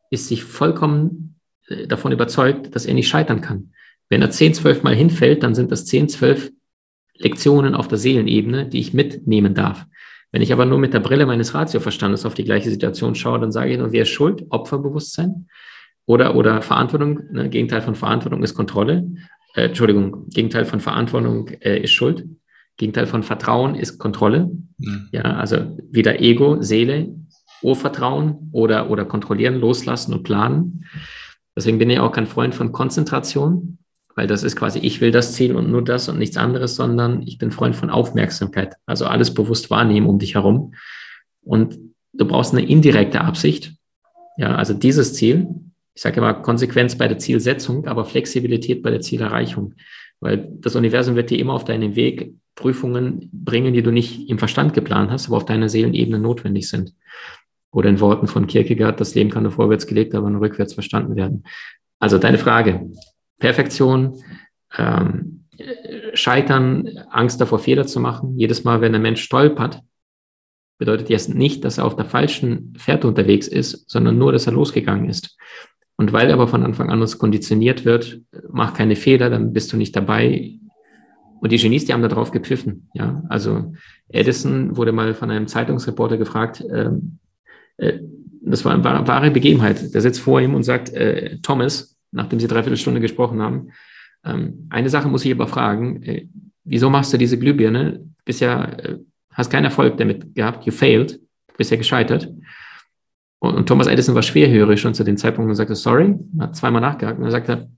[0.10, 3.72] ist sich vollkommen äh, davon überzeugt, dass er nicht scheitern kann.
[4.10, 6.52] Wenn er zehn, zwölf Mal hinfällt, dann sind das zehn, zwölf
[7.16, 9.86] Lektionen auf der Seelenebene, die ich mitnehmen darf.
[10.32, 13.52] Wenn ich aber nur mit der Brille meines Ratioverstandes auf die gleiche Situation schaue, dann
[13.52, 14.46] sage ich nur, wer ist schuld?
[14.50, 15.48] Opferbewusstsein
[16.06, 17.22] oder, oder Verantwortung.
[17.32, 17.50] Ne?
[17.50, 19.08] Gegenteil von Verantwortung ist Kontrolle.
[19.56, 22.26] Äh, Entschuldigung, Gegenteil von Verantwortung äh, ist Schuld.
[22.78, 24.52] Gegenteil von Vertrauen ist Kontrolle.
[24.78, 25.10] Mhm.
[25.12, 27.14] Ja, also wieder Ego, Seele,
[27.62, 30.86] Urvertrauen oder, oder kontrollieren, loslassen und planen.
[31.56, 33.80] Deswegen bin ich auch kein Freund von Konzentration,
[34.16, 37.22] weil das ist quasi, ich will das Ziel und nur das und nichts anderes, sondern
[37.26, 38.76] ich bin Freund von Aufmerksamkeit.
[38.86, 40.74] Also alles bewusst wahrnehmen um dich herum.
[41.42, 41.78] Und
[42.14, 43.74] du brauchst eine indirekte Absicht.
[44.38, 45.48] Ja, also dieses Ziel,
[45.94, 49.74] ich sage immer Konsequenz bei der Zielsetzung, aber Flexibilität bei der Zielerreichung.
[50.22, 54.38] Weil das Universum wird dir immer auf deinen Weg Prüfungen bringen, die du nicht im
[54.38, 56.94] Verstand geplant hast, aber auf deiner Seelenebene notwendig sind.
[57.72, 61.16] Oder in Worten von Kierkegaard, das Leben kann nur vorwärts gelegt, aber nur rückwärts verstanden
[61.16, 61.44] werden.
[62.00, 62.90] Also deine Frage,
[63.40, 64.16] Perfektion,
[64.78, 65.46] ähm,
[66.14, 68.38] Scheitern, Angst davor, Fehler zu machen.
[68.38, 69.82] Jedes Mal, wenn ein Mensch stolpert,
[70.78, 74.54] bedeutet jetzt nicht, dass er auf der falschen Fährte unterwegs ist, sondern nur, dass er
[74.54, 75.38] losgegangen ist.
[75.98, 79.74] Und weil er aber von Anfang an uns konditioniert wird, mach keine Fehler, dann bist
[79.74, 80.54] du nicht dabei.
[81.42, 82.90] Und die Genies, die haben da drauf gepfiffen.
[82.94, 83.74] Ja, also
[84.08, 87.20] Edison wurde mal von einem Zeitungsreporter gefragt, ähm,
[87.80, 88.00] äh,
[88.42, 89.94] das war eine wahre Begebenheit.
[89.94, 93.70] Der sitzt vor ihm und sagt, äh, Thomas, nachdem sie dreiviertel Stunde gesprochen haben,
[94.24, 96.28] ähm, eine Sache muss ich aber fragen, äh,
[96.64, 98.06] wieso machst du diese Glühbirne?
[98.26, 98.98] Bisher äh,
[99.32, 101.20] hast keinen Erfolg damit gehabt, you failed,
[101.58, 102.32] bist ja gescheitert.
[103.40, 106.82] Und, und, Thomas Edison war schwerhörig schon zu dem Zeitpunkt und sagte, sorry, hat zweimal
[106.82, 107.70] nachgehakt und er sagte,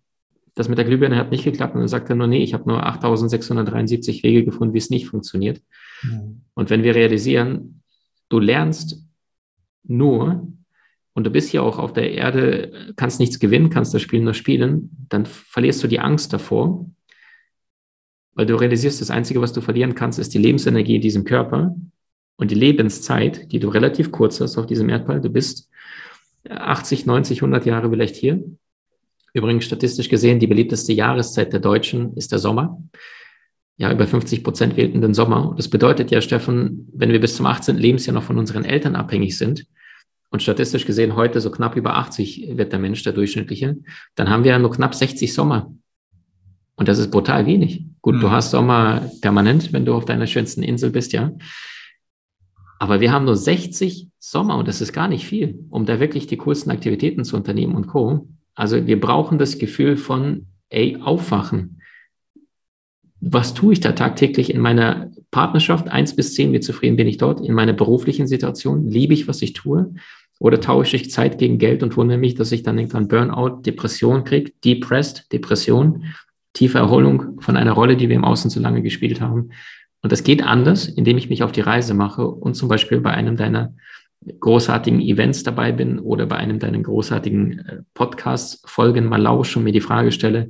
[0.55, 1.75] das mit der Glühbirne hat nicht geklappt.
[1.75, 5.07] Und dann sagte er nur, nee, ich habe nur 8673 Wege gefunden, wie es nicht
[5.07, 5.61] funktioniert.
[6.03, 6.41] Mhm.
[6.53, 7.81] Und wenn wir realisieren,
[8.27, 9.03] du lernst
[9.83, 10.47] nur,
[11.13, 14.33] und du bist hier auch auf der Erde, kannst nichts gewinnen, kannst das Spiel nur
[14.33, 16.89] spielen, dann verlierst du die Angst davor,
[18.33, 21.75] weil du realisierst, das Einzige, was du verlieren kannst, ist die Lebensenergie in diesem Körper
[22.37, 25.19] und die Lebenszeit, die du relativ kurz hast auf diesem Erdball.
[25.19, 25.69] Du bist
[26.49, 28.43] 80, 90, 100 Jahre vielleicht hier.
[29.33, 32.81] Übrigens statistisch gesehen, die beliebteste Jahreszeit der Deutschen ist der Sommer.
[33.81, 35.55] Ja, über 50 Prozent wählten den Sommer.
[35.57, 37.77] Das bedeutet ja, Steffen, wenn wir bis zum 18.
[37.77, 39.65] Lebensjahr noch von unseren Eltern abhängig sind,
[40.31, 43.77] und statistisch gesehen heute so knapp über 80 wird der Mensch der durchschnittliche,
[44.15, 45.73] dann haben wir ja nur knapp 60 Sommer.
[46.75, 47.85] Und das ist brutal wenig.
[48.01, 48.21] Gut, mhm.
[48.21, 51.31] du hast Sommer permanent, wenn du auf deiner schönsten Insel bist, ja.
[52.79, 56.27] Aber wir haben nur 60 Sommer und das ist gar nicht viel, um da wirklich
[56.27, 58.29] die coolsten Aktivitäten zu unternehmen und Co.
[58.55, 61.80] Also wir brauchen das Gefühl von, ey, aufwachen.
[63.21, 65.87] Was tue ich da tagtäglich in meiner Partnerschaft?
[65.87, 67.39] Eins bis zehn, wie zufrieden bin ich dort?
[67.39, 68.87] In meiner beruflichen Situation?
[68.87, 69.93] Liebe ich, was ich tue?
[70.39, 74.23] Oder tausche ich Zeit gegen Geld und wundere mich, dass ich dann irgendwann Burnout, Depression
[74.23, 76.05] kriege, Depressed, Depression,
[76.53, 79.51] tiefe Erholung von einer Rolle, die wir im Außen zu lange gespielt haben.
[80.01, 83.11] Und das geht anders, indem ich mich auf die Reise mache und zum Beispiel bei
[83.11, 83.75] einem deiner
[84.39, 89.71] großartigen Events dabei bin oder bei einem deiner großartigen äh, Podcast-Folgen mal lausche und mir
[89.71, 90.49] die Frage stelle,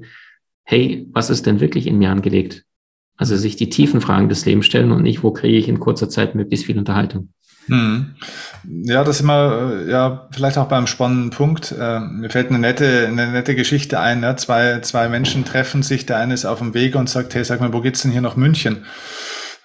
[0.64, 2.64] hey, was ist denn wirklich in mir angelegt?
[3.18, 6.10] Also sich die tiefen Fragen des Lebens stellen und nicht, wo kriege ich in kurzer
[6.10, 7.30] Zeit möglichst viel Unterhaltung.
[7.68, 8.16] Mhm.
[8.64, 11.76] Ja, das ist immer, äh, ja, vielleicht auch beim spannenden Punkt.
[11.78, 14.24] Äh, mir fällt eine nette, eine nette Geschichte ein.
[14.24, 14.38] Ja?
[14.38, 17.62] Zwei, zwei Menschen treffen sich, der eine ist auf dem Weg und sagt, hey, sag
[17.62, 18.86] mal, wo geht's denn hier nach München?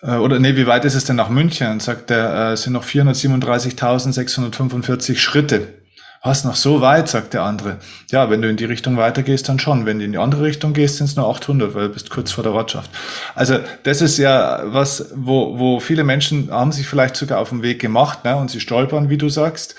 [0.02, 1.70] Äh, oder nee, wie weit ist es denn nach München?
[1.70, 5.85] Und sagt er, äh, es sind noch 437.645 Schritte.
[6.26, 7.76] Was, noch so weit, sagt der andere.
[8.10, 9.86] Ja, wenn du in die Richtung weitergehst, dann schon.
[9.86, 12.32] Wenn du in die andere Richtung gehst, sind es nur 800, weil du bist kurz
[12.32, 12.90] vor der Ortschaft.
[13.36, 17.62] Also das ist ja was, wo, wo viele Menschen haben sich vielleicht sogar auf den
[17.62, 19.76] Weg gemacht ne, und sie stolpern, wie du sagst.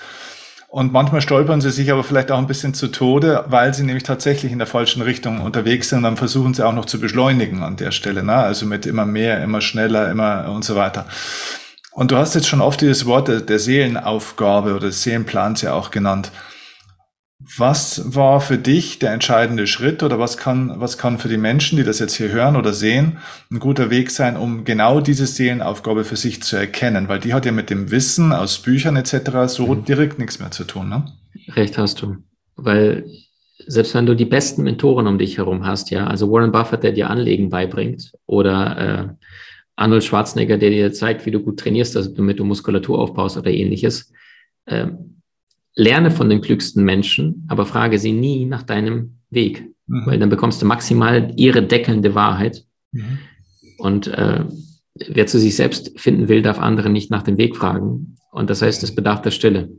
[0.68, 4.04] Und manchmal stolpern sie sich aber vielleicht auch ein bisschen zu Tode, weil sie nämlich
[4.04, 5.98] tatsächlich in der falschen Richtung unterwegs sind.
[5.98, 8.22] Und dann versuchen sie auch noch zu beschleunigen an der Stelle.
[8.22, 8.34] Ne?
[8.34, 11.04] Also mit immer mehr, immer schneller, immer und so weiter.
[11.98, 15.90] Und du hast jetzt schon oft dieses Wort der Seelenaufgabe oder des Seelenplans ja auch
[15.90, 16.30] genannt.
[17.56, 21.76] Was war für dich der entscheidende Schritt oder was kann, was kann für die Menschen,
[21.76, 23.18] die das jetzt hier hören oder sehen,
[23.50, 27.08] ein guter Weg sein, um genau diese Seelenaufgabe für sich zu erkennen?
[27.08, 29.48] Weil die hat ja mit dem Wissen aus Büchern etc.
[29.48, 29.84] so mhm.
[29.84, 30.88] direkt nichts mehr zu tun.
[30.88, 31.04] Ne?
[31.48, 32.18] Recht hast du.
[32.54, 33.06] Weil
[33.66, 36.92] selbst wenn du die besten Mentoren um dich herum hast, ja, also Warren Buffett, der
[36.92, 39.08] dir Anlegen beibringt oder äh,
[39.78, 44.12] Arnold Schwarzenegger, der dir zeigt, wie du gut trainierst, damit du Muskulatur aufbaust oder ähnliches.
[44.66, 45.22] Ähm,
[45.76, 50.06] lerne von den klügsten Menschen, aber frage sie nie nach deinem Weg, mhm.
[50.06, 52.64] weil dann bekommst du maximal ihre deckelnde Wahrheit.
[52.90, 53.18] Mhm.
[53.78, 54.44] Und äh,
[54.94, 58.16] wer zu sich selbst finden will, darf andere nicht nach dem Weg fragen.
[58.32, 59.70] Und das heißt, es bedarf der Stille.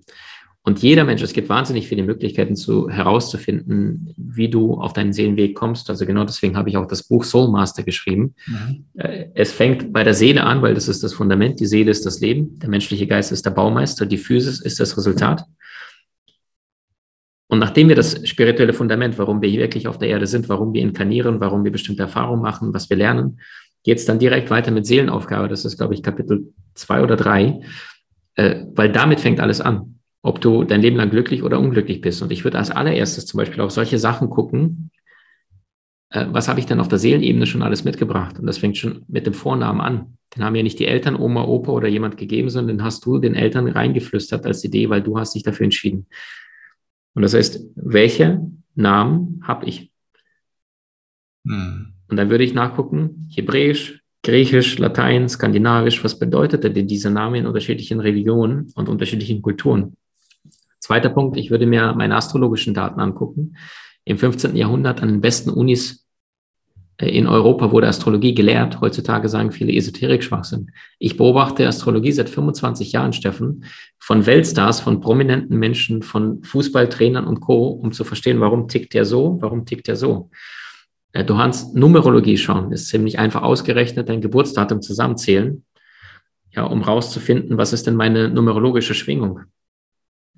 [0.63, 5.55] Und jeder Mensch, es gibt wahnsinnig viele Möglichkeiten zu herauszufinden, wie du auf deinen Seelenweg
[5.55, 5.89] kommst.
[5.89, 8.35] Also genau deswegen habe ich auch das Buch Soul Master geschrieben.
[8.45, 8.85] Mhm.
[8.95, 11.59] Äh, es fängt bei der Seele an, weil das ist das Fundament.
[11.61, 12.59] Die Seele ist das Leben.
[12.59, 14.05] Der menschliche Geist ist der Baumeister.
[14.05, 15.45] Die Physis ist das Resultat.
[17.47, 20.73] Und nachdem wir das spirituelle Fundament, warum wir hier wirklich auf der Erde sind, warum
[20.73, 23.39] wir inkarnieren, warum wir bestimmte Erfahrungen machen, was wir lernen,
[23.83, 25.47] geht es dann direkt weiter mit Seelenaufgabe.
[25.47, 27.61] Das ist, glaube ich, Kapitel zwei oder drei,
[28.35, 32.21] äh, weil damit fängt alles an ob du dein Leben lang glücklich oder unglücklich bist.
[32.21, 34.91] Und ich würde als allererstes zum Beispiel auf solche Sachen gucken,
[36.09, 38.39] äh, was habe ich denn auf der Seelenebene schon alles mitgebracht?
[38.39, 40.17] Und das fängt schon mit dem Vornamen an.
[40.35, 43.17] Den haben ja nicht die Eltern, Oma, Opa oder jemand gegeben, sondern den hast du
[43.17, 46.07] den Eltern reingeflüstert als Idee, weil du hast dich dafür entschieden.
[47.13, 48.41] Und das heißt, welche
[48.75, 49.91] Namen habe ich?
[51.47, 51.93] Hm.
[52.07, 57.45] Und dann würde ich nachgucken, Hebräisch, Griechisch, Latein, Skandinavisch, was bedeutet denn dieser Name in
[57.45, 59.95] unterschiedlichen Religionen und unterschiedlichen Kulturen?
[60.89, 63.55] Zweiter Punkt, ich würde mir meine astrologischen Daten angucken.
[64.05, 64.55] Im 15.
[64.55, 66.07] Jahrhundert an den besten Unis
[66.97, 68.81] äh, in Europa wurde Astrologie gelehrt.
[68.81, 70.71] Heutzutage sagen viele Esoterik-Schwachsinn.
[70.97, 73.65] Ich beobachte Astrologie seit 25 Jahren, Steffen,
[73.99, 79.05] von Weltstars, von prominenten Menschen, von Fußballtrainern und Co., um zu verstehen, warum tickt der
[79.05, 80.31] so, warum tickt der so.
[81.11, 85.63] Äh, du kannst Numerologie schauen, ist ziemlich einfach ausgerechnet, dein Geburtsdatum zusammenzählen,
[86.49, 89.41] ja, um rauszufinden, was ist denn meine numerologische Schwingung.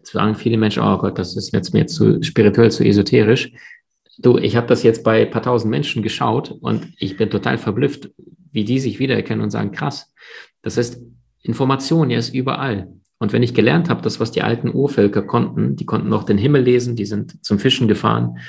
[0.01, 3.51] Jetzt sagen viele Menschen, oh Gott, das ist jetzt mir zu spirituell, zu esoterisch.
[4.17, 7.59] Du, ich habe das jetzt bei ein paar tausend Menschen geschaut und ich bin total
[7.59, 8.09] verblüfft,
[8.51, 10.11] wie die sich wiedererkennen und sagen, krass.
[10.63, 10.99] Das heißt,
[11.43, 12.91] Information, ja, ist überall.
[13.19, 16.39] Und wenn ich gelernt habe, das, was die alten Urvölker konnten, die konnten noch den
[16.39, 18.39] Himmel lesen, die sind zum Fischen gefahren,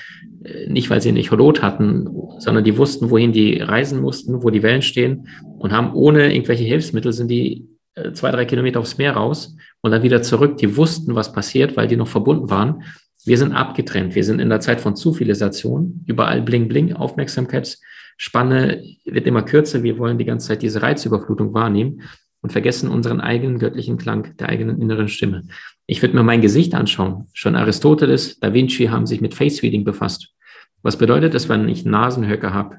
[0.44, 4.48] äh, nicht weil sie einen Echolot hatten, sondern die wussten, wohin die reisen mussten, wo
[4.48, 8.96] die Wellen stehen und haben ohne irgendwelche Hilfsmittel sind die äh, zwei, drei Kilometer aufs
[8.96, 10.56] Meer raus und dann wieder zurück.
[10.56, 12.82] Die wussten, was passiert, weil die noch verbunden waren.
[13.24, 14.14] Wir sind abgetrennt.
[14.14, 16.04] Wir sind in der Zeit von Zivilisation.
[16.06, 16.94] Überall bling, bling.
[16.94, 19.82] Aufmerksamkeitsspanne wird immer kürzer.
[19.82, 22.02] Wir wollen die ganze Zeit diese Reizüberflutung wahrnehmen
[22.40, 25.44] und vergessen unseren eigenen göttlichen Klang der eigenen inneren Stimme.
[25.86, 27.28] Ich würde mir mein Gesicht anschauen.
[27.32, 30.30] Schon Aristoteles, Da Vinci haben sich mit Face Reading befasst.
[30.82, 32.78] Was bedeutet das, wenn ich Nasenhöcker habe?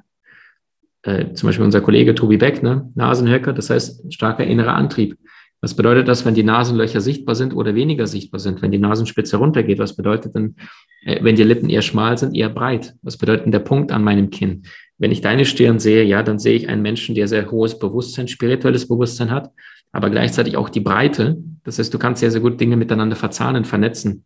[1.04, 2.92] Äh, zum Beispiel unser Kollege Tobi Beck, ne?
[2.96, 5.18] Nasenhöcker, das heißt starker innerer Antrieb.
[5.64, 8.62] Was bedeutet das, wenn die Nasenlöcher sichtbar sind oder weniger sichtbar sind?
[8.62, 10.58] Wenn die Nasenspitze runtergeht, was bedeutet denn,
[11.06, 12.96] äh, wenn die Lippen eher schmal sind, eher breit?
[13.02, 14.64] Was bedeutet denn der Punkt an meinem Kinn?
[14.98, 18.28] Wenn ich deine Stirn sehe, ja, dann sehe ich einen Menschen, der sehr hohes Bewusstsein,
[18.28, 19.52] spirituelles Bewusstsein hat,
[19.94, 21.38] aber gleichzeitig auch die Breite.
[21.64, 24.26] Das heißt, du kannst sehr, sehr gut Dinge miteinander verzahnen, vernetzen.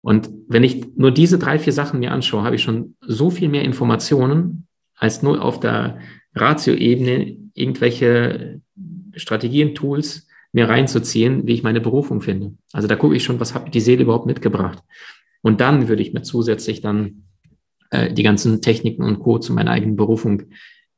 [0.00, 3.50] Und wenn ich nur diese drei, vier Sachen mir anschaue, habe ich schon so viel
[3.50, 5.98] mehr Informationen, als nur auf der
[6.34, 8.62] Ratio-Ebene irgendwelche
[9.14, 12.54] Strategien, Tools mir reinzuziehen, wie ich meine Berufung finde.
[12.72, 14.82] Also da gucke ich schon, was hat die Seele überhaupt mitgebracht.
[15.42, 17.24] Und dann würde ich mir zusätzlich dann
[17.90, 19.38] äh, die ganzen Techniken und Co.
[19.38, 20.44] zu meiner eigenen Berufung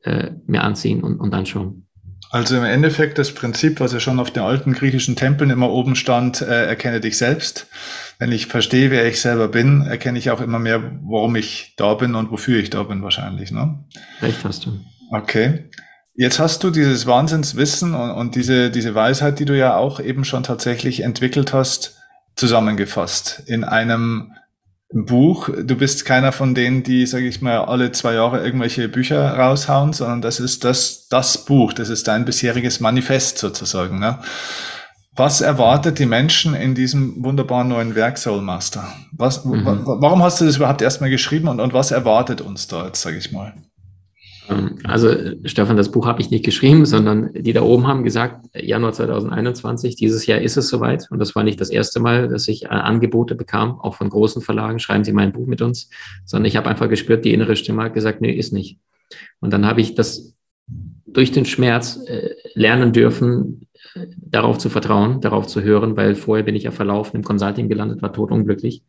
[0.03, 1.87] äh, mir anziehen und, und anschauen.
[2.31, 5.97] Also im Endeffekt das Prinzip, was ja schon auf den alten griechischen Tempeln immer oben
[5.97, 7.67] stand, äh, erkenne dich selbst.
[8.21, 11.95] Wenn ich verstehe, wer ich selber bin, erkenne ich auch immer mehr, warum ich da
[11.95, 13.51] bin und wofür ich da bin wahrscheinlich.
[13.51, 13.85] Ne?
[14.23, 14.79] Recht hast du.
[15.11, 15.71] Okay.
[16.21, 20.27] Jetzt hast du dieses Wahnsinnswissen und, und diese, diese Weisheit, die du ja auch eben
[20.27, 21.97] schon tatsächlich entwickelt hast,
[22.37, 24.33] zusammengefasst in einem
[24.93, 25.49] Buch.
[25.49, 29.95] Du bist keiner von denen, die, sage ich mal, alle zwei Jahre irgendwelche Bücher raushauen,
[29.95, 33.99] sondern das ist das, das Buch, das ist dein bisheriges Manifest sozusagen.
[33.99, 34.19] Ne?
[35.17, 38.93] Was erwartet die Menschen in diesem wunderbaren neuen Werk Soul Master?
[39.13, 39.65] Was, mhm.
[39.65, 43.17] Warum hast du das überhaupt erstmal geschrieben und, und was erwartet uns da jetzt, sage
[43.17, 43.55] ich mal?
[44.51, 48.47] Ähm, also Stefan, das Buch habe ich nicht geschrieben, sondern die da oben haben gesagt,
[48.55, 51.07] Januar 2021, dieses Jahr ist es soweit.
[51.11, 54.43] Und das war nicht das erste Mal, dass ich äh, Angebote bekam, auch von großen
[54.43, 55.91] Verlagen, schreiben Sie mal ein Buch mit uns,
[56.25, 58.79] sondern ich habe einfach gespürt, die innere Stimme hat gesagt, nee, ist nicht.
[59.41, 60.35] Und dann habe ich das
[61.07, 66.45] durch den Schmerz äh, lernen dürfen, äh, darauf zu vertrauen, darauf zu hören, weil vorher
[66.45, 68.85] bin ich ja verlaufen im Consulting gelandet, war totunglücklich.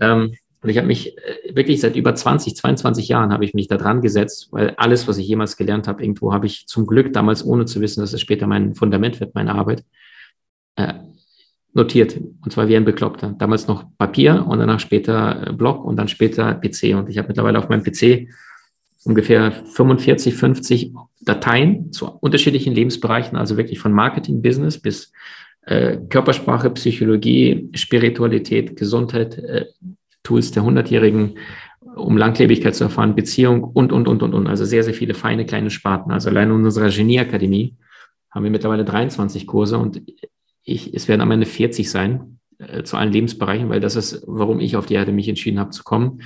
[0.00, 3.68] Ähm, und ich habe mich äh, wirklich seit über 20, 22 Jahren habe ich mich
[3.68, 7.12] da dran gesetzt, weil alles, was ich jemals gelernt habe, irgendwo habe ich zum Glück
[7.12, 9.84] damals, ohne zu wissen, dass es später mein Fundament wird, meine Arbeit,
[10.76, 10.94] äh,
[11.72, 12.16] notiert.
[12.16, 13.34] Und zwar wie ein Bekloppter.
[13.38, 16.94] Damals noch Papier und danach später äh, Blog und dann später PC.
[16.94, 18.28] Und ich habe mittlerweile auf meinem PC
[19.04, 20.92] ungefähr 45, 50
[21.22, 25.12] Dateien zu unterschiedlichen Lebensbereichen, also wirklich von Marketing, Business bis
[25.62, 29.66] äh, Körpersprache, Psychologie, Spiritualität, Gesundheit, äh,
[30.22, 31.38] Tools der Hundertjährigen,
[31.96, 34.46] um Langlebigkeit zu erfahren, Beziehung und, und, und, und, und.
[34.46, 36.12] Also sehr, sehr viele feine kleine Sparten.
[36.12, 37.76] Also allein in unserer Genieakademie
[38.30, 40.02] haben wir mittlerweile 23 Kurse und
[40.62, 44.60] ich, es werden am Ende 40 sein äh, zu allen Lebensbereichen, weil das ist, warum
[44.60, 46.22] ich auf die Erde mich entschieden habe zu kommen.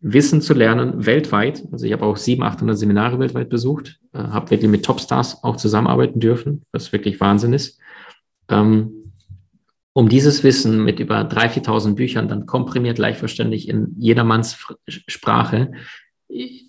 [0.00, 1.62] Wissen zu lernen weltweit.
[1.72, 5.56] Also ich habe auch 700, 800 Seminare weltweit besucht, äh, habe wirklich mit Topstars auch
[5.56, 7.78] zusammenarbeiten dürfen, was wirklich Wahnsinn ist.
[8.48, 8.99] Ähm,
[9.92, 15.72] um dieses Wissen mit über 3.000, 4.000 Büchern dann komprimiert, leicht verständlich in jedermanns Sprache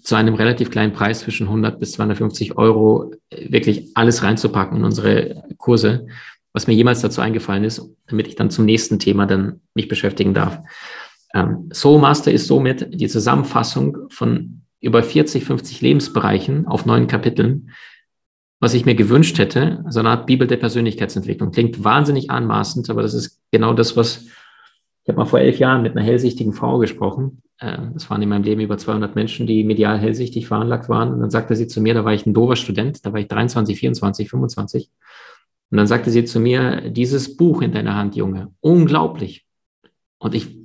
[0.01, 5.43] zu einem relativ kleinen Preis zwischen 100 bis 250 Euro wirklich alles reinzupacken in unsere
[5.57, 6.07] Kurse,
[6.51, 10.33] was mir jemals dazu eingefallen ist, damit ich dann zum nächsten Thema dann mich beschäftigen
[10.33, 10.59] darf.
[11.33, 17.69] Ähm, Soul Master ist somit die Zusammenfassung von über 40, 50 Lebensbereichen auf neun Kapiteln,
[18.61, 21.51] was ich mir gewünscht hätte, so eine Art Bibel der Persönlichkeitsentwicklung.
[21.51, 24.25] Klingt wahnsinnig anmaßend, aber das ist genau das, was
[25.03, 27.41] ich habe mal vor elf Jahren mit einer hellsichtigen Frau gesprochen.
[27.59, 31.11] Ähm, das waren in meinem Leben über 200 Menschen, die medial hellsichtig veranlagt waren.
[31.11, 33.27] Und dann sagte sie zu mir, da war ich ein dover Student, da war ich
[33.27, 34.89] 23, 24, 25.
[35.71, 39.47] Und dann sagte sie zu mir, dieses Buch in deiner Hand, Junge, unglaublich.
[40.19, 40.55] Und ich,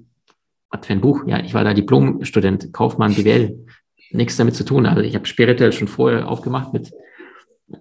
[0.68, 1.26] was für ein Buch?
[1.26, 3.64] Ja, ich war da Diplomstudent, Kaufmann, BWL,
[4.11, 4.85] nichts damit zu tun.
[4.85, 6.92] Also ich habe spirituell schon vorher aufgemacht mit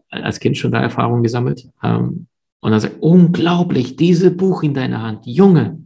[0.10, 1.68] als Kind schon da Erfahrungen gesammelt.
[1.84, 2.28] Ähm,
[2.60, 5.86] und dann sagt, unglaublich, dieses Buch in deiner Hand, Junge,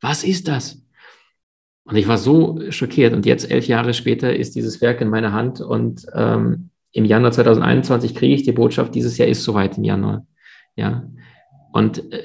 [0.00, 0.82] was ist das?
[1.84, 3.12] Und ich war so schockiert.
[3.12, 5.60] Und jetzt, elf Jahre später, ist dieses Werk in meiner Hand.
[5.60, 10.26] Und ähm, im Januar 2021 kriege ich die Botschaft, dieses Jahr ist soweit im Januar.
[10.74, 11.08] Ja.
[11.72, 12.22] Und äh,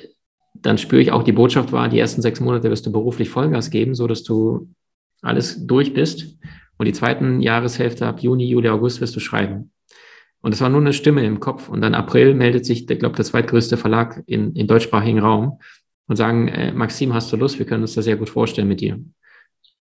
[0.53, 3.69] dann spüre ich auch, die Botschaft war, die ersten sechs Monate wirst du beruflich Vollgas
[3.69, 4.69] geben, so dass du
[5.21, 6.37] alles durch bist.
[6.77, 9.71] Und die zweiten Jahreshälfte ab Juni, Juli, August wirst du schreiben.
[10.41, 11.69] Und es war nur eine Stimme im Kopf.
[11.69, 15.59] Und dann April meldet sich, ich glaube, der zweitgrößte Verlag in, im deutschsprachigen Raum
[16.07, 17.59] und sagen, äh, Maxim, hast du Lust?
[17.59, 18.99] Wir können uns das sehr gut vorstellen mit dir.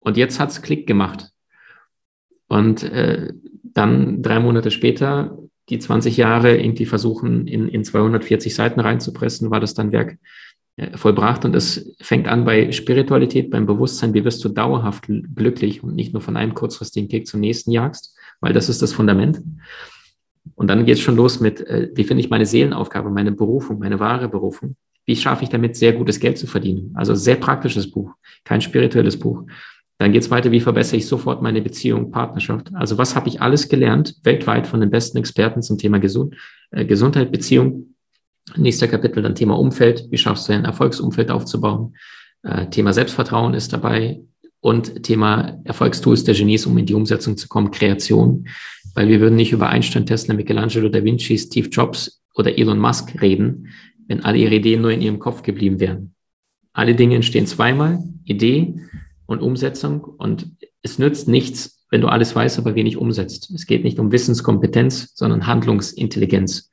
[0.00, 1.30] Und jetzt hat's Klick gemacht.
[2.48, 5.38] Und äh, dann drei Monate später,
[5.68, 10.16] die 20 Jahre irgendwie versuchen, in, in 240 Seiten reinzupressen, war das dann Werk
[10.76, 11.44] äh, vollbracht.
[11.44, 16.12] Und es fängt an bei Spiritualität, beim Bewusstsein, wie wirst du dauerhaft glücklich und nicht
[16.12, 19.42] nur von einem kurzfristigen Kick zum nächsten jagst, weil das ist das Fundament.
[20.54, 23.78] Und dann geht es schon los mit, äh, wie finde ich meine Seelenaufgabe, meine Berufung,
[23.78, 24.76] meine wahre Berufung?
[25.04, 26.92] Wie schaffe ich damit, sehr gutes Geld zu verdienen?
[26.94, 28.12] Also sehr praktisches Buch,
[28.44, 29.44] kein spirituelles Buch.
[29.98, 32.70] Dann geht es weiter, wie verbessere ich sofort meine Beziehung, Partnerschaft?
[32.74, 36.34] Also was habe ich alles gelernt, weltweit von den besten Experten zum Thema Gesund,
[36.70, 37.94] äh, Gesundheit, Beziehung?
[38.56, 40.06] Nächster Kapitel dann Thema Umfeld.
[40.10, 41.96] Wie schaffst du ein Erfolgsumfeld aufzubauen?
[42.42, 44.20] Äh, Thema Selbstvertrauen ist dabei
[44.60, 48.46] und Thema Erfolgstools der Genies, um in die Umsetzung zu kommen, Kreation
[48.96, 53.20] weil wir würden nicht über Einstein, Tesla, Michelangelo, Da Vinci, Steve Jobs oder Elon Musk
[53.20, 53.68] reden,
[54.08, 56.14] wenn alle ihre Ideen nur in ihrem Kopf geblieben wären.
[56.72, 58.74] Alle Dinge entstehen zweimal, Idee
[59.26, 60.50] und Umsetzung und
[60.82, 63.50] es nützt nichts, wenn du alles weißt, aber wenig umsetzt.
[63.50, 66.70] Es geht nicht um Wissenskompetenz, sondern Handlungsintelligenz.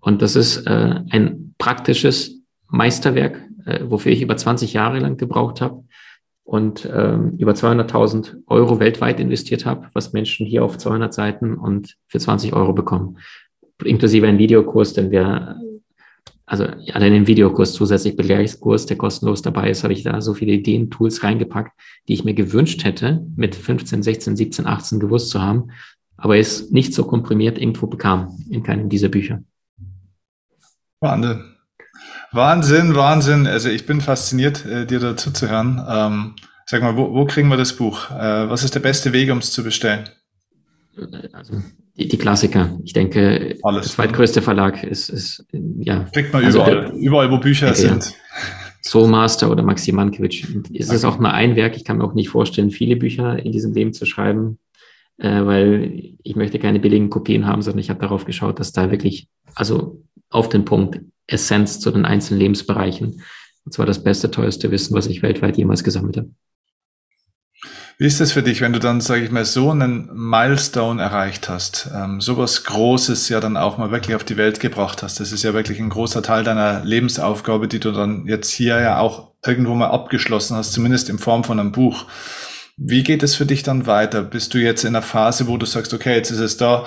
[0.00, 5.60] Und das ist äh, ein praktisches Meisterwerk, äh, wofür ich über 20 Jahre lang gebraucht
[5.60, 5.84] habe,
[6.48, 11.98] und ähm, über 200.000 Euro weltweit investiert habe, was Menschen hier auf 200 Seiten und
[12.06, 13.18] für 20 Euro bekommen.
[13.84, 15.60] Inklusive ein Videokurs, den wir,
[16.46, 20.52] also allein den Videokurs zusätzlich Begleichskurs, der kostenlos dabei ist, habe ich da so viele
[20.52, 21.78] Ideen, Tools reingepackt,
[22.08, 25.72] die ich mir gewünscht hätte, mit 15, 16, 17, 18 gewusst zu haben,
[26.16, 29.42] aber er ist nicht so komprimiert irgendwo bekam in keinem dieser Bücher.
[31.00, 31.57] Wahnsinn.
[32.32, 33.46] Wahnsinn, Wahnsinn.
[33.46, 35.82] Also ich bin fasziniert, äh, dir dazu zu hören.
[35.88, 36.34] Ähm,
[36.66, 38.10] sag mal, wo, wo kriegen wir das Buch?
[38.10, 40.08] Äh, was ist der beste Weg, um es zu bestellen?
[41.32, 41.54] Also
[41.96, 42.78] die, die Klassiker.
[42.84, 46.04] Ich denke, Alles, der zweitgrößte Verlag ist, ist ja.
[46.12, 48.04] Kriegt man also überall, der, überall, wo Bücher denke, sind.
[48.04, 48.16] Ja.
[48.82, 50.46] Soulmaster oder Maxim Mankiewicz.
[50.74, 51.76] Es ist auch nur ein Werk.
[51.76, 54.58] Ich kann mir auch nicht vorstellen, viele Bücher in diesem Leben zu schreiben,
[55.18, 58.90] äh, weil ich möchte keine billigen Kopien haben, sondern ich habe darauf geschaut, dass da
[58.90, 63.22] wirklich, also auf den Punkt, Essenz zu den einzelnen Lebensbereichen.
[63.64, 66.30] Und zwar das beste, teuerste Wissen, was ich weltweit jemals gesammelt habe.
[68.00, 71.48] Wie ist das für dich, wenn du dann, sage ich mal, so einen Milestone erreicht
[71.48, 75.18] hast, ähm, sowas Großes ja dann auch mal wirklich auf die Welt gebracht hast?
[75.18, 79.00] Das ist ja wirklich ein großer Teil deiner Lebensaufgabe, die du dann jetzt hier ja
[79.00, 82.06] auch irgendwo mal abgeschlossen hast, zumindest in Form von einem Buch.
[82.76, 84.22] Wie geht es für dich dann weiter?
[84.22, 86.86] Bist du jetzt in einer Phase, wo du sagst, okay, jetzt ist es da,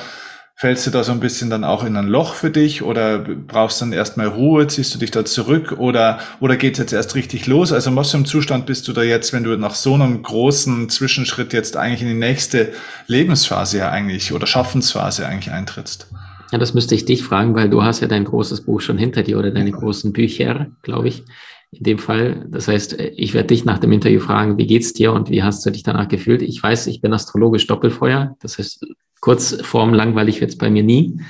[0.61, 3.81] Fällst du da so ein bisschen dann auch in ein Loch für dich oder brauchst
[3.81, 7.15] du dann erstmal Ruhe, ziehst du dich da zurück oder, oder geht es jetzt erst
[7.15, 7.73] richtig los?
[7.73, 10.87] Also was für einem Zustand bist du da jetzt, wenn du nach so einem großen
[10.89, 12.73] Zwischenschritt jetzt eigentlich in die nächste
[13.07, 16.05] Lebensphase ja eigentlich oder Schaffensphase eigentlich eintrittst?
[16.51, 19.23] Ja, das müsste ich dich fragen, weil du hast ja dein großes Buch schon hinter
[19.23, 21.23] dir oder deine großen Bücher, glaube ich,
[21.71, 22.45] in dem Fall.
[22.51, 25.65] Das heißt, ich werde dich nach dem Interview fragen, wie geht's dir und wie hast
[25.65, 26.43] du dich danach gefühlt?
[26.43, 28.35] Ich weiß, ich bin astrologisch Doppelfeuer.
[28.41, 28.85] Das heißt,
[29.21, 31.21] Kurzform langweilig wird es bei mir nie.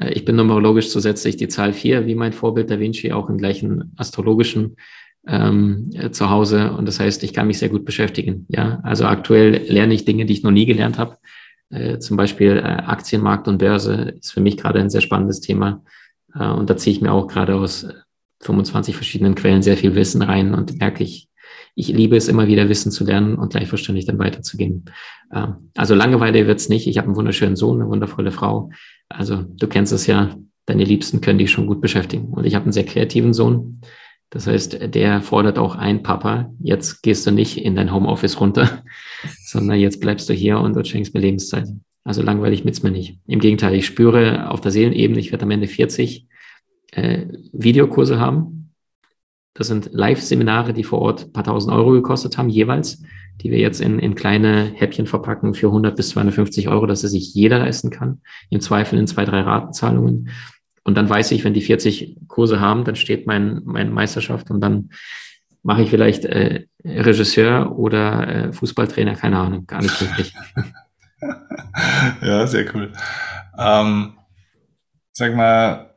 [0.00, 3.36] Äh, ich bin numerologisch zusätzlich die Zahl 4, wie mein Vorbild Da Vinci, auch im
[3.36, 4.76] gleichen astrologischen
[5.26, 6.72] ähm, äh, zu Hause.
[6.72, 8.46] Und das heißt, ich kann mich sehr gut beschäftigen.
[8.48, 11.18] Ja, also aktuell lerne ich Dinge, die ich noch nie gelernt habe.
[11.70, 15.82] Äh, zum Beispiel äh, Aktienmarkt und Börse ist für mich gerade ein sehr spannendes Thema.
[16.34, 17.86] Äh, und da ziehe ich mir auch gerade aus
[18.40, 21.28] 25 verschiedenen Quellen sehr viel Wissen rein und merke ich,
[21.74, 24.84] ich liebe es immer wieder, Wissen zu lernen und gleichverständlich dann weiterzugeben.
[25.32, 26.86] Ähm, also Langeweile wird's nicht.
[26.86, 28.70] Ich habe einen wunderschönen Sohn, eine wundervolle Frau.
[29.08, 32.28] Also du kennst es ja, deine Liebsten können dich schon gut beschäftigen.
[32.28, 33.80] Und ich habe einen sehr kreativen Sohn.
[34.30, 38.82] Das heißt, der fordert auch ein, Papa, jetzt gehst du nicht in dein Homeoffice runter,
[39.44, 41.68] sondern jetzt bleibst du hier und du schenkst mir Lebenszeit.
[42.04, 43.18] Also langweilig mit's mir nicht.
[43.26, 46.26] Im Gegenteil, ich spüre auf der Seelenebene, ich werde am Ende 40
[46.92, 48.61] äh, Videokurse haben,
[49.54, 53.02] das sind Live-Seminare, die vor Ort ein paar tausend Euro gekostet haben, jeweils,
[53.40, 57.10] die wir jetzt in, in kleine Häppchen verpacken für 100 bis 250 Euro, dass es
[57.10, 58.22] sich jeder leisten kann.
[58.50, 60.30] Im Zweifel in zwei, drei Ratenzahlungen.
[60.84, 64.60] Und dann weiß ich, wenn die 40 Kurse haben, dann steht mein, meine Meisterschaft und
[64.60, 64.90] dann
[65.62, 70.34] mache ich vielleicht äh, Regisseur oder äh, Fußballtrainer, keine Ahnung, gar nicht wirklich.
[72.22, 72.92] ja, sehr cool.
[73.56, 74.14] Ähm,
[75.12, 75.91] sag mal,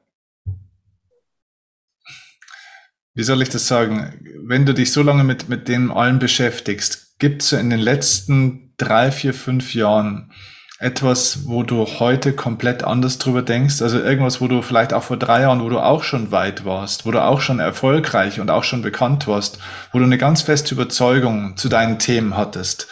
[3.15, 4.13] wie soll ich das sagen,
[4.45, 8.73] wenn du dich so lange mit, mit dem allen beschäftigst, gibt es in den letzten
[8.77, 10.31] drei, vier, fünf Jahren
[10.79, 13.81] etwas, wo du heute komplett anders drüber denkst?
[13.81, 17.05] Also irgendwas, wo du vielleicht auch vor drei Jahren, wo du auch schon weit warst,
[17.05, 19.59] wo du auch schon erfolgreich und auch schon bekannt warst,
[19.93, 22.87] wo du eine ganz feste Überzeugung zu deinen Themen hattest.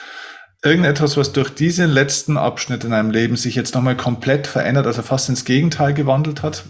[0.63, 5.01] Irgendetwas, was durch diese letzten Abschnitte in deinem Leben sich jetzt nochmal komplett verändert, also
[5.01, 6.63] fast ins Gegenteil gewandelt hat?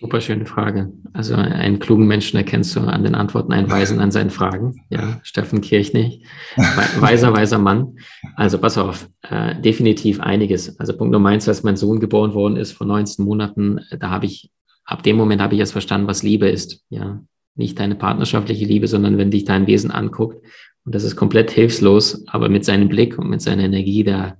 [0.00, 0.92] Super schöne Frage.
[1.12, 4.76] Also einen klugen Menschen erkennst du an den Antworten, einen Weisen an seinen Fragen.
[4.90, 6.24] Ja, Steffen Kirchnig,
[7.00, 7.96] weiser, weiser Mann.
[8.36, 10.78] Also pass auf, äh, definitiv einiges.
[10.78, 14.26] Also Punkt Nummer eins, als mein Sohn geboren worden ist vor 19 Monaten, da habe
[14.26, 14.52] ich,
[14.84, 16.84] ab dem Moment habe ich erst verstanden, was Liebe ist.
[16.90, 17.20] Ja,
[17.56, 20.44] nicht deine partnerschaftliche Liebe, sondern wenn dich dein Wesen anguckt.
[20.84, 24.36] Und das ist komplett hilflos, aber mit seinem Blick und mit seiner Energie, da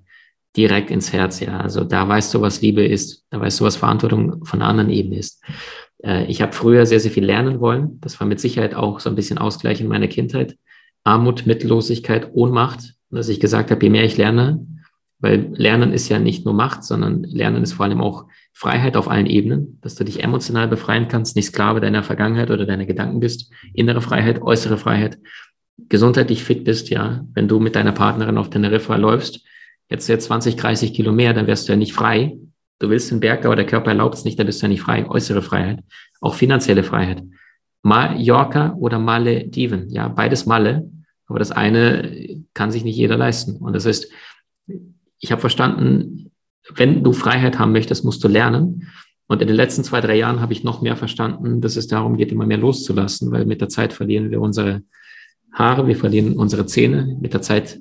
[0.56, 1.60] direkt ins Herz, ja.
[1.60, 4.90] Also da weißt du, was Liebe ist, da weißt du, was Verantwortung von einer anderen
[4.90, 5.42] Ebene ist.
[6.02, 8.00] Äh, ich habe früher sehr, sehr viel lernen wollen.
[8.00, 10.56] Das war mit Sicherheit auch so ein bisschen Ausgleich in meiner Kindheit.
[11.04, 14.66] Armut, Mittellosigkeit, Ohnmacht, dass ich gesagt habe, je mehr ich lerne,
[15.20, 19.08] weil Lernen ist ja nicht nur Macht, sondern Lernen ist vor allem auch Freiheit auf
[19.08, 23.20] allen Ebenen, dass du dich emotional befreien kannst, nicht Sklave deiner Vergangenheit oder deiner Gedanken
[23.20, 25.18] bist, innere Freiheit, äußere Freiheit,
[25.88, 29.44] gesundheitlich fit bist, ja, wenn du mit deiner Partnerin auf Teneriffa läufst,
[29.88, 32.38] jetzt jetzt 20, 30 Kilo mehr, dann wärst du ja nicht frei.
[32.78, 34.82] Du willst den Berg, aber der Körper erlaubt es nicht, dann bist du ja nicht
[34.82, 35.08] frei.
[35.08, 35.80] Äußere Freiheit,
[36.20, 37.22] auch finanzielle Freiheit.
[37.82, 40.90] Mallorca oder Malediven, ja, beides Malle,
[41.26, 43.56] aber das eine kann sich nicht jeder leisten.
[43.56, 44.10] Und das heißt,
[45.20, 46.30] ich habe verstanden,
[46.74, 48.88] wenn du Freiheit haben möchtest, musst du lernen.
[49.26, 52.16] Und in den letzten zwei, drei Jahren habe ich noch mehr verstanden, dass es darum
[52.16, 54.82] geht, immer mehr loszulassen, weil mit der Zeit verlieren wir unsere
[55.52, 57.80] Haare, wir verlieren unsere Zähne, mit der Zeit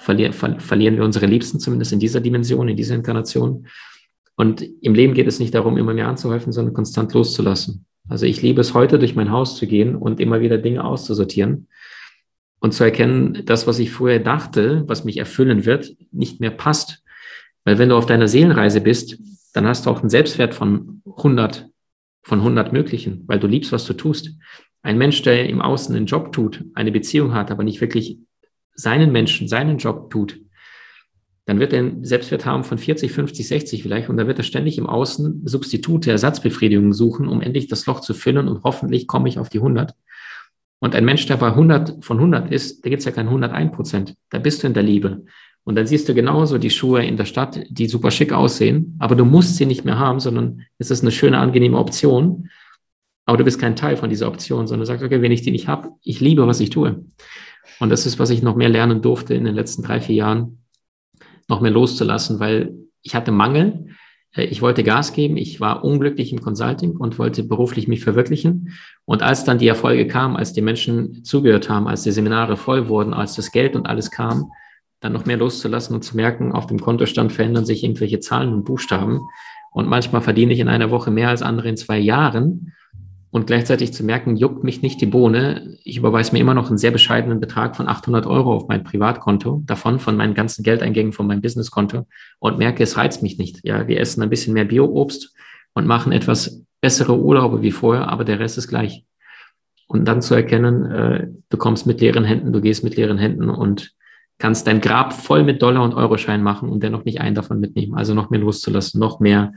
[0.00, 3.66] verlier, ver, verlieren wir unsere Liebsten, zumindest in dieser Dimension, in dieser Inkarnation.
[4.34, 7.84] Und im Leben geht es nicht darum, immer mehr anzuhäufen, sondern konstant loszulassen.
[8.08, 11.68] Also ich liebe es heute, durch mein Haus zu gehen und immer wieder Dinge auszusortieren
[12.60, 17.02] und zu erkennen, das, was ich früher dachte, was mich erfüllen wird, nicht mehr passt.
[17.64, 19.18] Weil wenn du auf deiner Seelenreise bist,
[19.52, 21.68] dann hast du auch einen Selbstwert von 100,
[22.22, 24.32] von 100 möglichen, weil du liebst, was du tust.
[24.82, 28.18] Ein Mensch, der im Außen einen Job tut, eine Beziehung hat, aber nicht wirklich
[28.80, 30.40] seinen Menschen, seinen Job tut,
[31.46, 34.44] dann wird er einen Selbstwert haben von 40, 50, 60 vielleicht und dann wird er
[34.44, 39.28] ständig im Außen Substitute, Ersatzbefriedigungen suchen, um endlich das Loch zu füllen und hoffentlich komme
[39.28, 39.94] ich auf die 100.
[40.78, 43.72] Und ein Mensch, der bei 100 von 100 ist, da gibt es ja kein 101
[43.74, 44.14] Prozent.
[44.30, 45.24] Da bist du in der Liebe.
[45.64, 49.14] Und dann siehst du genauso die Schuhe in der Stadt, die super schick aussehen, aber
[49.14, 52.48] du musst sie nicht mehr haben, sondern es ist eine schöne, angenehme Option.
[53.26, 55.68] Aber du bist kein Teil von dieser Option, sondern sagst, okay, wenn ich die nicht
[55.68, 57.04] habe, ich liebe, was ich tue.
[57.80, 60.64] Und das ist, was ich noch mehr lernen durfte in den letzten drei, vier Jahren,
[61.48, 63.86] noch mehr loszulassen, weil ich hatte Mangel.
[64.32, 65.36] Äh, ich wollte Gas geben.
[65.36, 68.74] Ich war unglücklich im Consulting und wollte beruflich mich verwirklichen.
[69.04, 72.88] Und als dann die Erfolge kamen, als die Menschen zugehört haben, als die Seminare voll
[72.88, 74.52] wurden, als das Geld und alles kam,
[75.00, 78.64] dann noch mehr loszulassen und zu merken, auf dem Kontostand verändern sich irgendwelche Zahlen und
[78.64, 79.20] Buchstaben.
[79.72, 82.74] Und manchmal verdiene ich in einer Woche mehr als andere in zwei Jahren.
[83.32, 85.76] Und gleichzeitig zu merken, juckt mich nicht die Bohne.
[85.84, 89.62] Ich überweise mir immer noch einen sehr bescheidenen Betrag von 800 Euro auf mein Privatkonto,
[89.66, 92.06] davon von meinen ganzen Geldeingängen von meinem Businesskonto
[92.40, 93.60] und merke, es reizt mich nicht.
[93.62, 95.32] Ja, wir essen ein bisschen mehr Bio-Obst
[95.74, 99.04] und machen etwas bessere Urlaube wie vorher, aber der Rest ist gleich.
[99.86, 103.48] Und dann zu erkennen, äh, du kommst mit leeren Händen, du gehst mit leeren Händen
[103.48, 103.92] und
[104.38, 107.94] kannst dein Grab voll mit Dollar- und Euroschein machen und dennoch nicht einen davon mitnehmen.
[107.94, 109.52] Also noch mehr loszulassen, noch mehr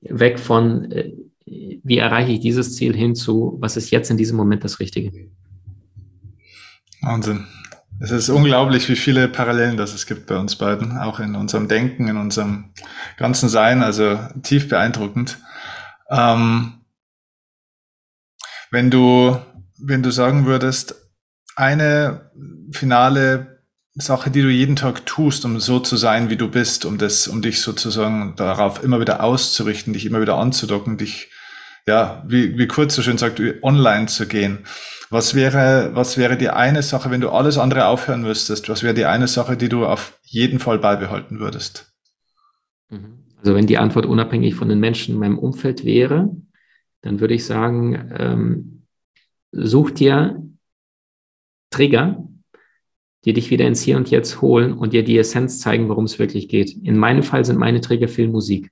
[0.00, 1.12] weg von, äh,
[1.46, 5.30] wie erreiche ich dieses Ziel hinzu, was ist jetzt in diesem Moment das Richtige.
[7.02, 7.46] Wahnsinn.
[8.00, 11.68] Es ist unglaublich, wie viele Parallelen das es gibt bei uns beiden, auch in unserem
[11.68, 12.70] Denken, in unserem
[13.16, 15.38] ganzen Sein, also tief beeindruckend.
[16.10, 16.80] Ähm,
[18.70, 19.38] wenn du,
[19.78, 20.96] wenn du sagen würdest,
[21.54, 22.32] eine
[22.72, 23.53] finale
[23.96, 27.28] Sache, die du jeden Tag tust, um so zu sein, wie du bist, um das,
[27.28, 31.30] um dich sozusagen darauf immer wieder auszurichten, dich immer wieder anzudocken, dich,
[31.86, 34.66] ja, wie, wie kurz so schön sagt, online zu gehen.
[35.10, 38.68] Was wäre, was wäre die eine Sache, wenn du alles andere aufhören müsstest?
[38.68, 41.94] Was wäre die eine Sache, die du auf jeden Fall beibehalten würdest?
[42.88, 43.24] Mhm.
[43.36, 46.34] Also wenn die Antwort unabhängig von den Menschen in meinem Umfeld wäre,
[47.02, 48.86] dann würde ich sagen, ähm,
[49.52, 50.42] such dir
[51.70, 52.26] Trigger,
[53.24, 56.18] die dich wieder ins Hier und Jetzt holen und dir die Essenz zeigen, worum es
[56.18, 56.76] wirklich geht.
[56.82, 58.70] In meinem Fall sind meine Träger Filmmusik.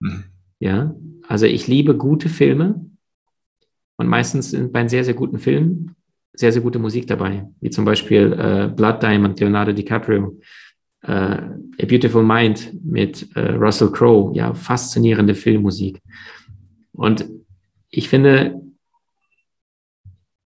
[0.00, 0.24] Mhm.
[0.60, 0.94] Ja,
[1.26, 2.86] also ich liebe gute Filme
[3.96, 5.94] und meistens sind bei sehr, sehr guten Film
[6.38, 10.38] sehr, sehr gute Musik dabei, wie zum Beispiel äh, Blood Diamond, Leonardo DiCaprio,
[11.02, 16.00] äh, A Beautiful Mind mit äh, Russell Crowe, ja, faszinierende Filmmusik.
[16.92, 17.28] Und
[17.90, 18.60] ich finde,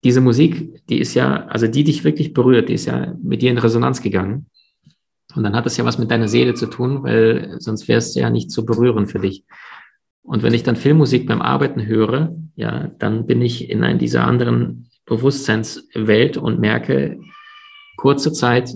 [0.03, 3.51] diese Musik, die ist ja, also die dich wirklich berührt, die ist ja mit dir
[3.51, 4.47] in Resonanz gegangen.
[5.35, 8.15] Und dann hat das ja was mit deiner Seele zu tun, weil sonst wäre es
[8.15, 9.43] ja nicht so berührend für dich.
[10.23, 14.25] Und wenn ich dann Filmmusik beim Arbeiten höre, ja, dann bin ich in einer dieser
[14.25, 17.19] anderen Bewusstseinswelt und merke,
[17.97, 18.73] kurze Zeit,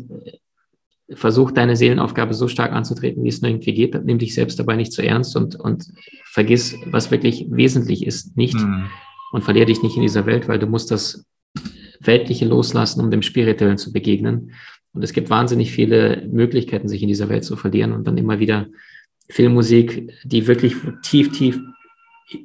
[1.11, 4.76] versuch deine Seelenaufgabe so stark anzutreten, wie es nur irgendwie geht, nimm dich selbst dabei
[4.76, 5.86] nicht zu ernst und, und
[6.26, 8.55] vergiss, was wirklich wesentlich ist, nicht.
[8.55, 8.89] Mhm
[9.34, 11.26] und verliere dich nicht in dieser Welt, weil du musst das
[12.00, 14.52] Weltliche loslassen, um dem Spirituellen zu begegnen.
[14.94, 18.38] Und es gibt wahnsinnig viele Möglichkeiten, sich in dieser Welt zu verlieren und dann immer
[18.40, 18.68] wieder
[19.30, 21.60] Filmmusik, die wirklich tief, tief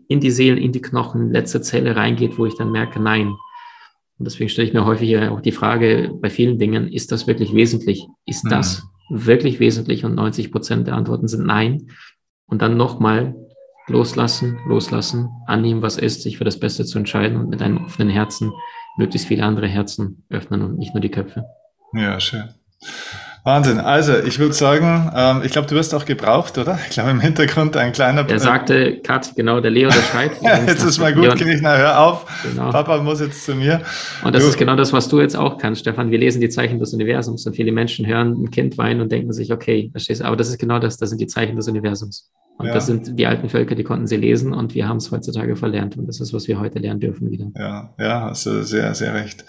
[0.08, 3.34] in die Seelen, in die Knochen, letzte Zelle reingeht, wo ich dann merke, nein.
[4.18, 7.52] Und deswegen stelle ich mir häufig auch die Frage bei vielen Dingen, ist das wirklich
[7.52, 8.06] wesentlich?
[8.24, 8.48] Ist mhm.
[8.48, 10.06] das wirklich wesentlich?
[10.06, 11.88] Und 90 Prozent der Antworten sind nein.
[12.46, 13.34] Und dann nochmal
[13.88, 18.10] loslassen, loslassen, annehmen, was ist, sich für das Beste zu entscheiden und mit einem offenen
[18.10, 18.52] Herzen
[18.96, 21.44] möglichst viele andere Herzen öffnen und nicht nur die Köpfe.
[21.94, 22.44] Ja, schön.
[23.44, 23.78] Wahnsinn.
[23.78, 26.78] Also, ich würde sagen, ähm, ich glaube, du wirst auch gebraucht, oder?
[26.84, 28.28] Ich glaube, im Hintergrund ein kleiner.
[28.28, 30.32] Er sagte, Kat, genau, der Leo, der schreit.
[30.66, 32.26] jetzt ist mal gut, Kirchner, hör auf.
[32.42, 32.70] Genau.
[32.70, 33.80] Papa muss jetzt zu mir.
[34.22, 34.50] Und das du.
[34.50, 36.10] ist genau das, was du jetzt auch kannst, Stefan.
[36.10, 39.32] Wir lesen die Zeichen des Universums und viele Menschen hören ein Kind weinen und denken
[39.32, 42.30] sich, okay, verstehst du, aber das ist genau das, das sind die Zeichen des Universums.
[42.58, 42.74] Und ja.
[42.74, 45.96] das sind die alten Völker, die konnten sie lesen und wir haben es heutzutage verlernt.
[45.96, 47.52] Und das ist, was wir heute lernen dürfen wieder.
[47.56, 49.44] Ja, ja, hast du sehr, sehr recht.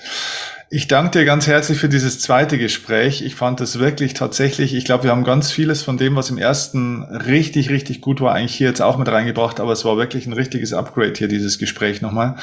[0.72, 3.24] Ich danke dir ganz herzlich für dieses zweite Gespräch.
[3.24, 6.38] Ich fand es wirklich tatsächlich, ich glaube, wir haben ganz vieles von dem, was im
[6.38, 10.28] ersten richtig, richtig gut war, eigentlich hier jetzt auch mit reingebracht, aber es war wirklich
[10.28, 12.36] ein richtiges Upgrade hier, dieses Gespräch nochmal.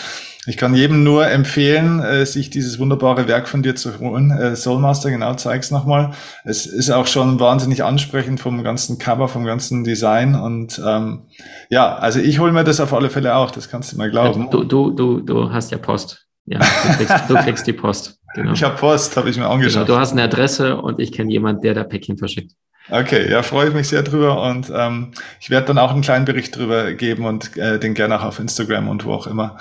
[0.49, 4.33] Ich kann jedem nur empfehlen, äh, sich dieses wunderbare Werk von dir zu holen.
[4.33, 6.11] Äh, Soulmaster, genau, zeig's nochmal.
[6.45, 11.27] Es ist auch schon wahnsinnig ansprechend vom ganzen Cover, vom ganzen Design und ähm,
[11.71, 14.51] ja, also ich hole mir das auf alle Fälle auch, das kannst du mal glauben.
[14.51, 16.27] Du, du, du, du hast ja Post.
[16.47, 18.16] Ja, du kriegst, du kriegst die Post.
[18.37, 18.53] Genau.
[18.53, 19.87] Ich habe Post, habe ich mir angeschaut.
[19.87, 22.53] Genau, du hast eine Adresse und ich kenne jemanden, der da Päckchen verschickt.
[22.91, 26.27] Okay, ja, freue ich mich sehr drüber und ähm, ich werde dann auch einen kleinen
[26.27, 29.57] Bericht drüber geben und äh, den gerne auch auf Instagram und wo auch immer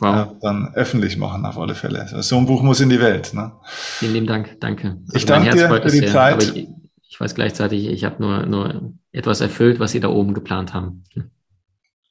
[0.00, 0.26] wow.
[0.26, 2.06] äh, dann öffentlich machen, auf alle Fälle.
[2.22, 3.34] So ein Buch muss in die Welt.
[3.34, 3.52] Ne?
[3.66, 4.96] Vielen lieben Dank, danke.
[5.06, 6.42] Also ich danke dir für die sehr, Zeit.
[6.42, 6.68] Ich,
[7.08, 11.04] ich, weiß gleichzeitig, ich habe nur, nur etwas erfüllt, was Sie da oben geplant haben.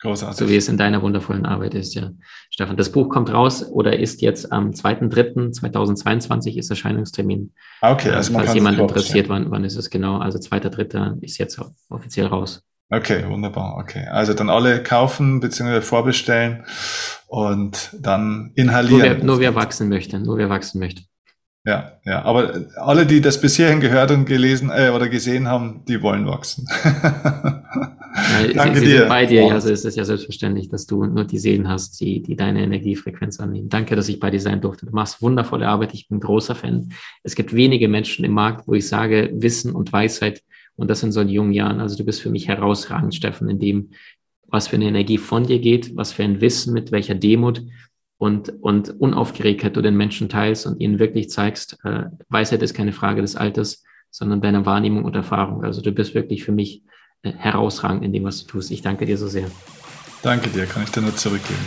[0.04, 0.38] Großartig.
[0.38, 2.12] So wie es in deiner wundervollen Arbeit ist, ja.
[2.49, 7.54] Stefan, das Buch kommt raus oder ist jetzt am 2.3.2022 ist Erscheinungstermin.
[7.80, 10.18] Ah, okay, also Falls jemand interessiert, wann, wann ist es genau?
[10.18, 11.22] Also 2.3.
[11.22, 11.58] ist jetzt
[11.89, 12.64] offiziell raus.
[12.89, 13.78] Okay, wunderbar.
[13.78, 15.80] Okay, also dann alle kaufen bzw.
[15.80, 16.66] vorbestellen
[17.28, 18.99] und dann inhalieren.
[18.99, 21.04] Nur wer, nur wer wachsen möchte, nur wer wachsen möchte.
[21.66, 25.86] Ja, ja, aber alle, die das bis hierhin gehört und gelesen äh, oder gesehen haben,
[25.88, 26.68] die wollen wachsen.
[26.84, 27.64] Ja,
[28.53, 29.05] Danke sie, sie dir.
[29.05, 32.36] bei dir, also ist es ja selbstverständlich, dass du nur die Seelen hast, die, die
[32.36, 33.70] deine Energiefrequenz annehmen.
[33.70, 34.88] Danke, dass ich bei dir sein durfte.
[34.88, 36.89] Du machst wundervolle Arbeit, ich bin großer Fan.
[37.24, 40.43] Es gibt wenige Menschen im Markt, wo ich sage, Wissen und Weisheit,
[40.76, 41.80] und das in so jungen Jahren.
[41.80, 43.91] Also du bist für mich herausragend, Steffen, in dem,
[44.47, 47.64] was für eine Energie von dir geht, was für ein Wissen, mit welcher Demut
[48.24, 52.94] und, und Unaufgeregtheit du den Menschen teilst und ihnen wirklich zeigst, äh, Weisheit ist keine
[52.94, 55.66] Frage des Alters, sondern deiner Wahrnehmung und Erfahrung.
[55.66, 56.84] Also du bist wirklich für mich
[57.24, 58.72] äh, herausragend in dem, was du tust.
[58.72, 59.52] Ich danke dir so sehr.
[60.22, 61.60] Danke dir, kann ich dir nur zurückgeben.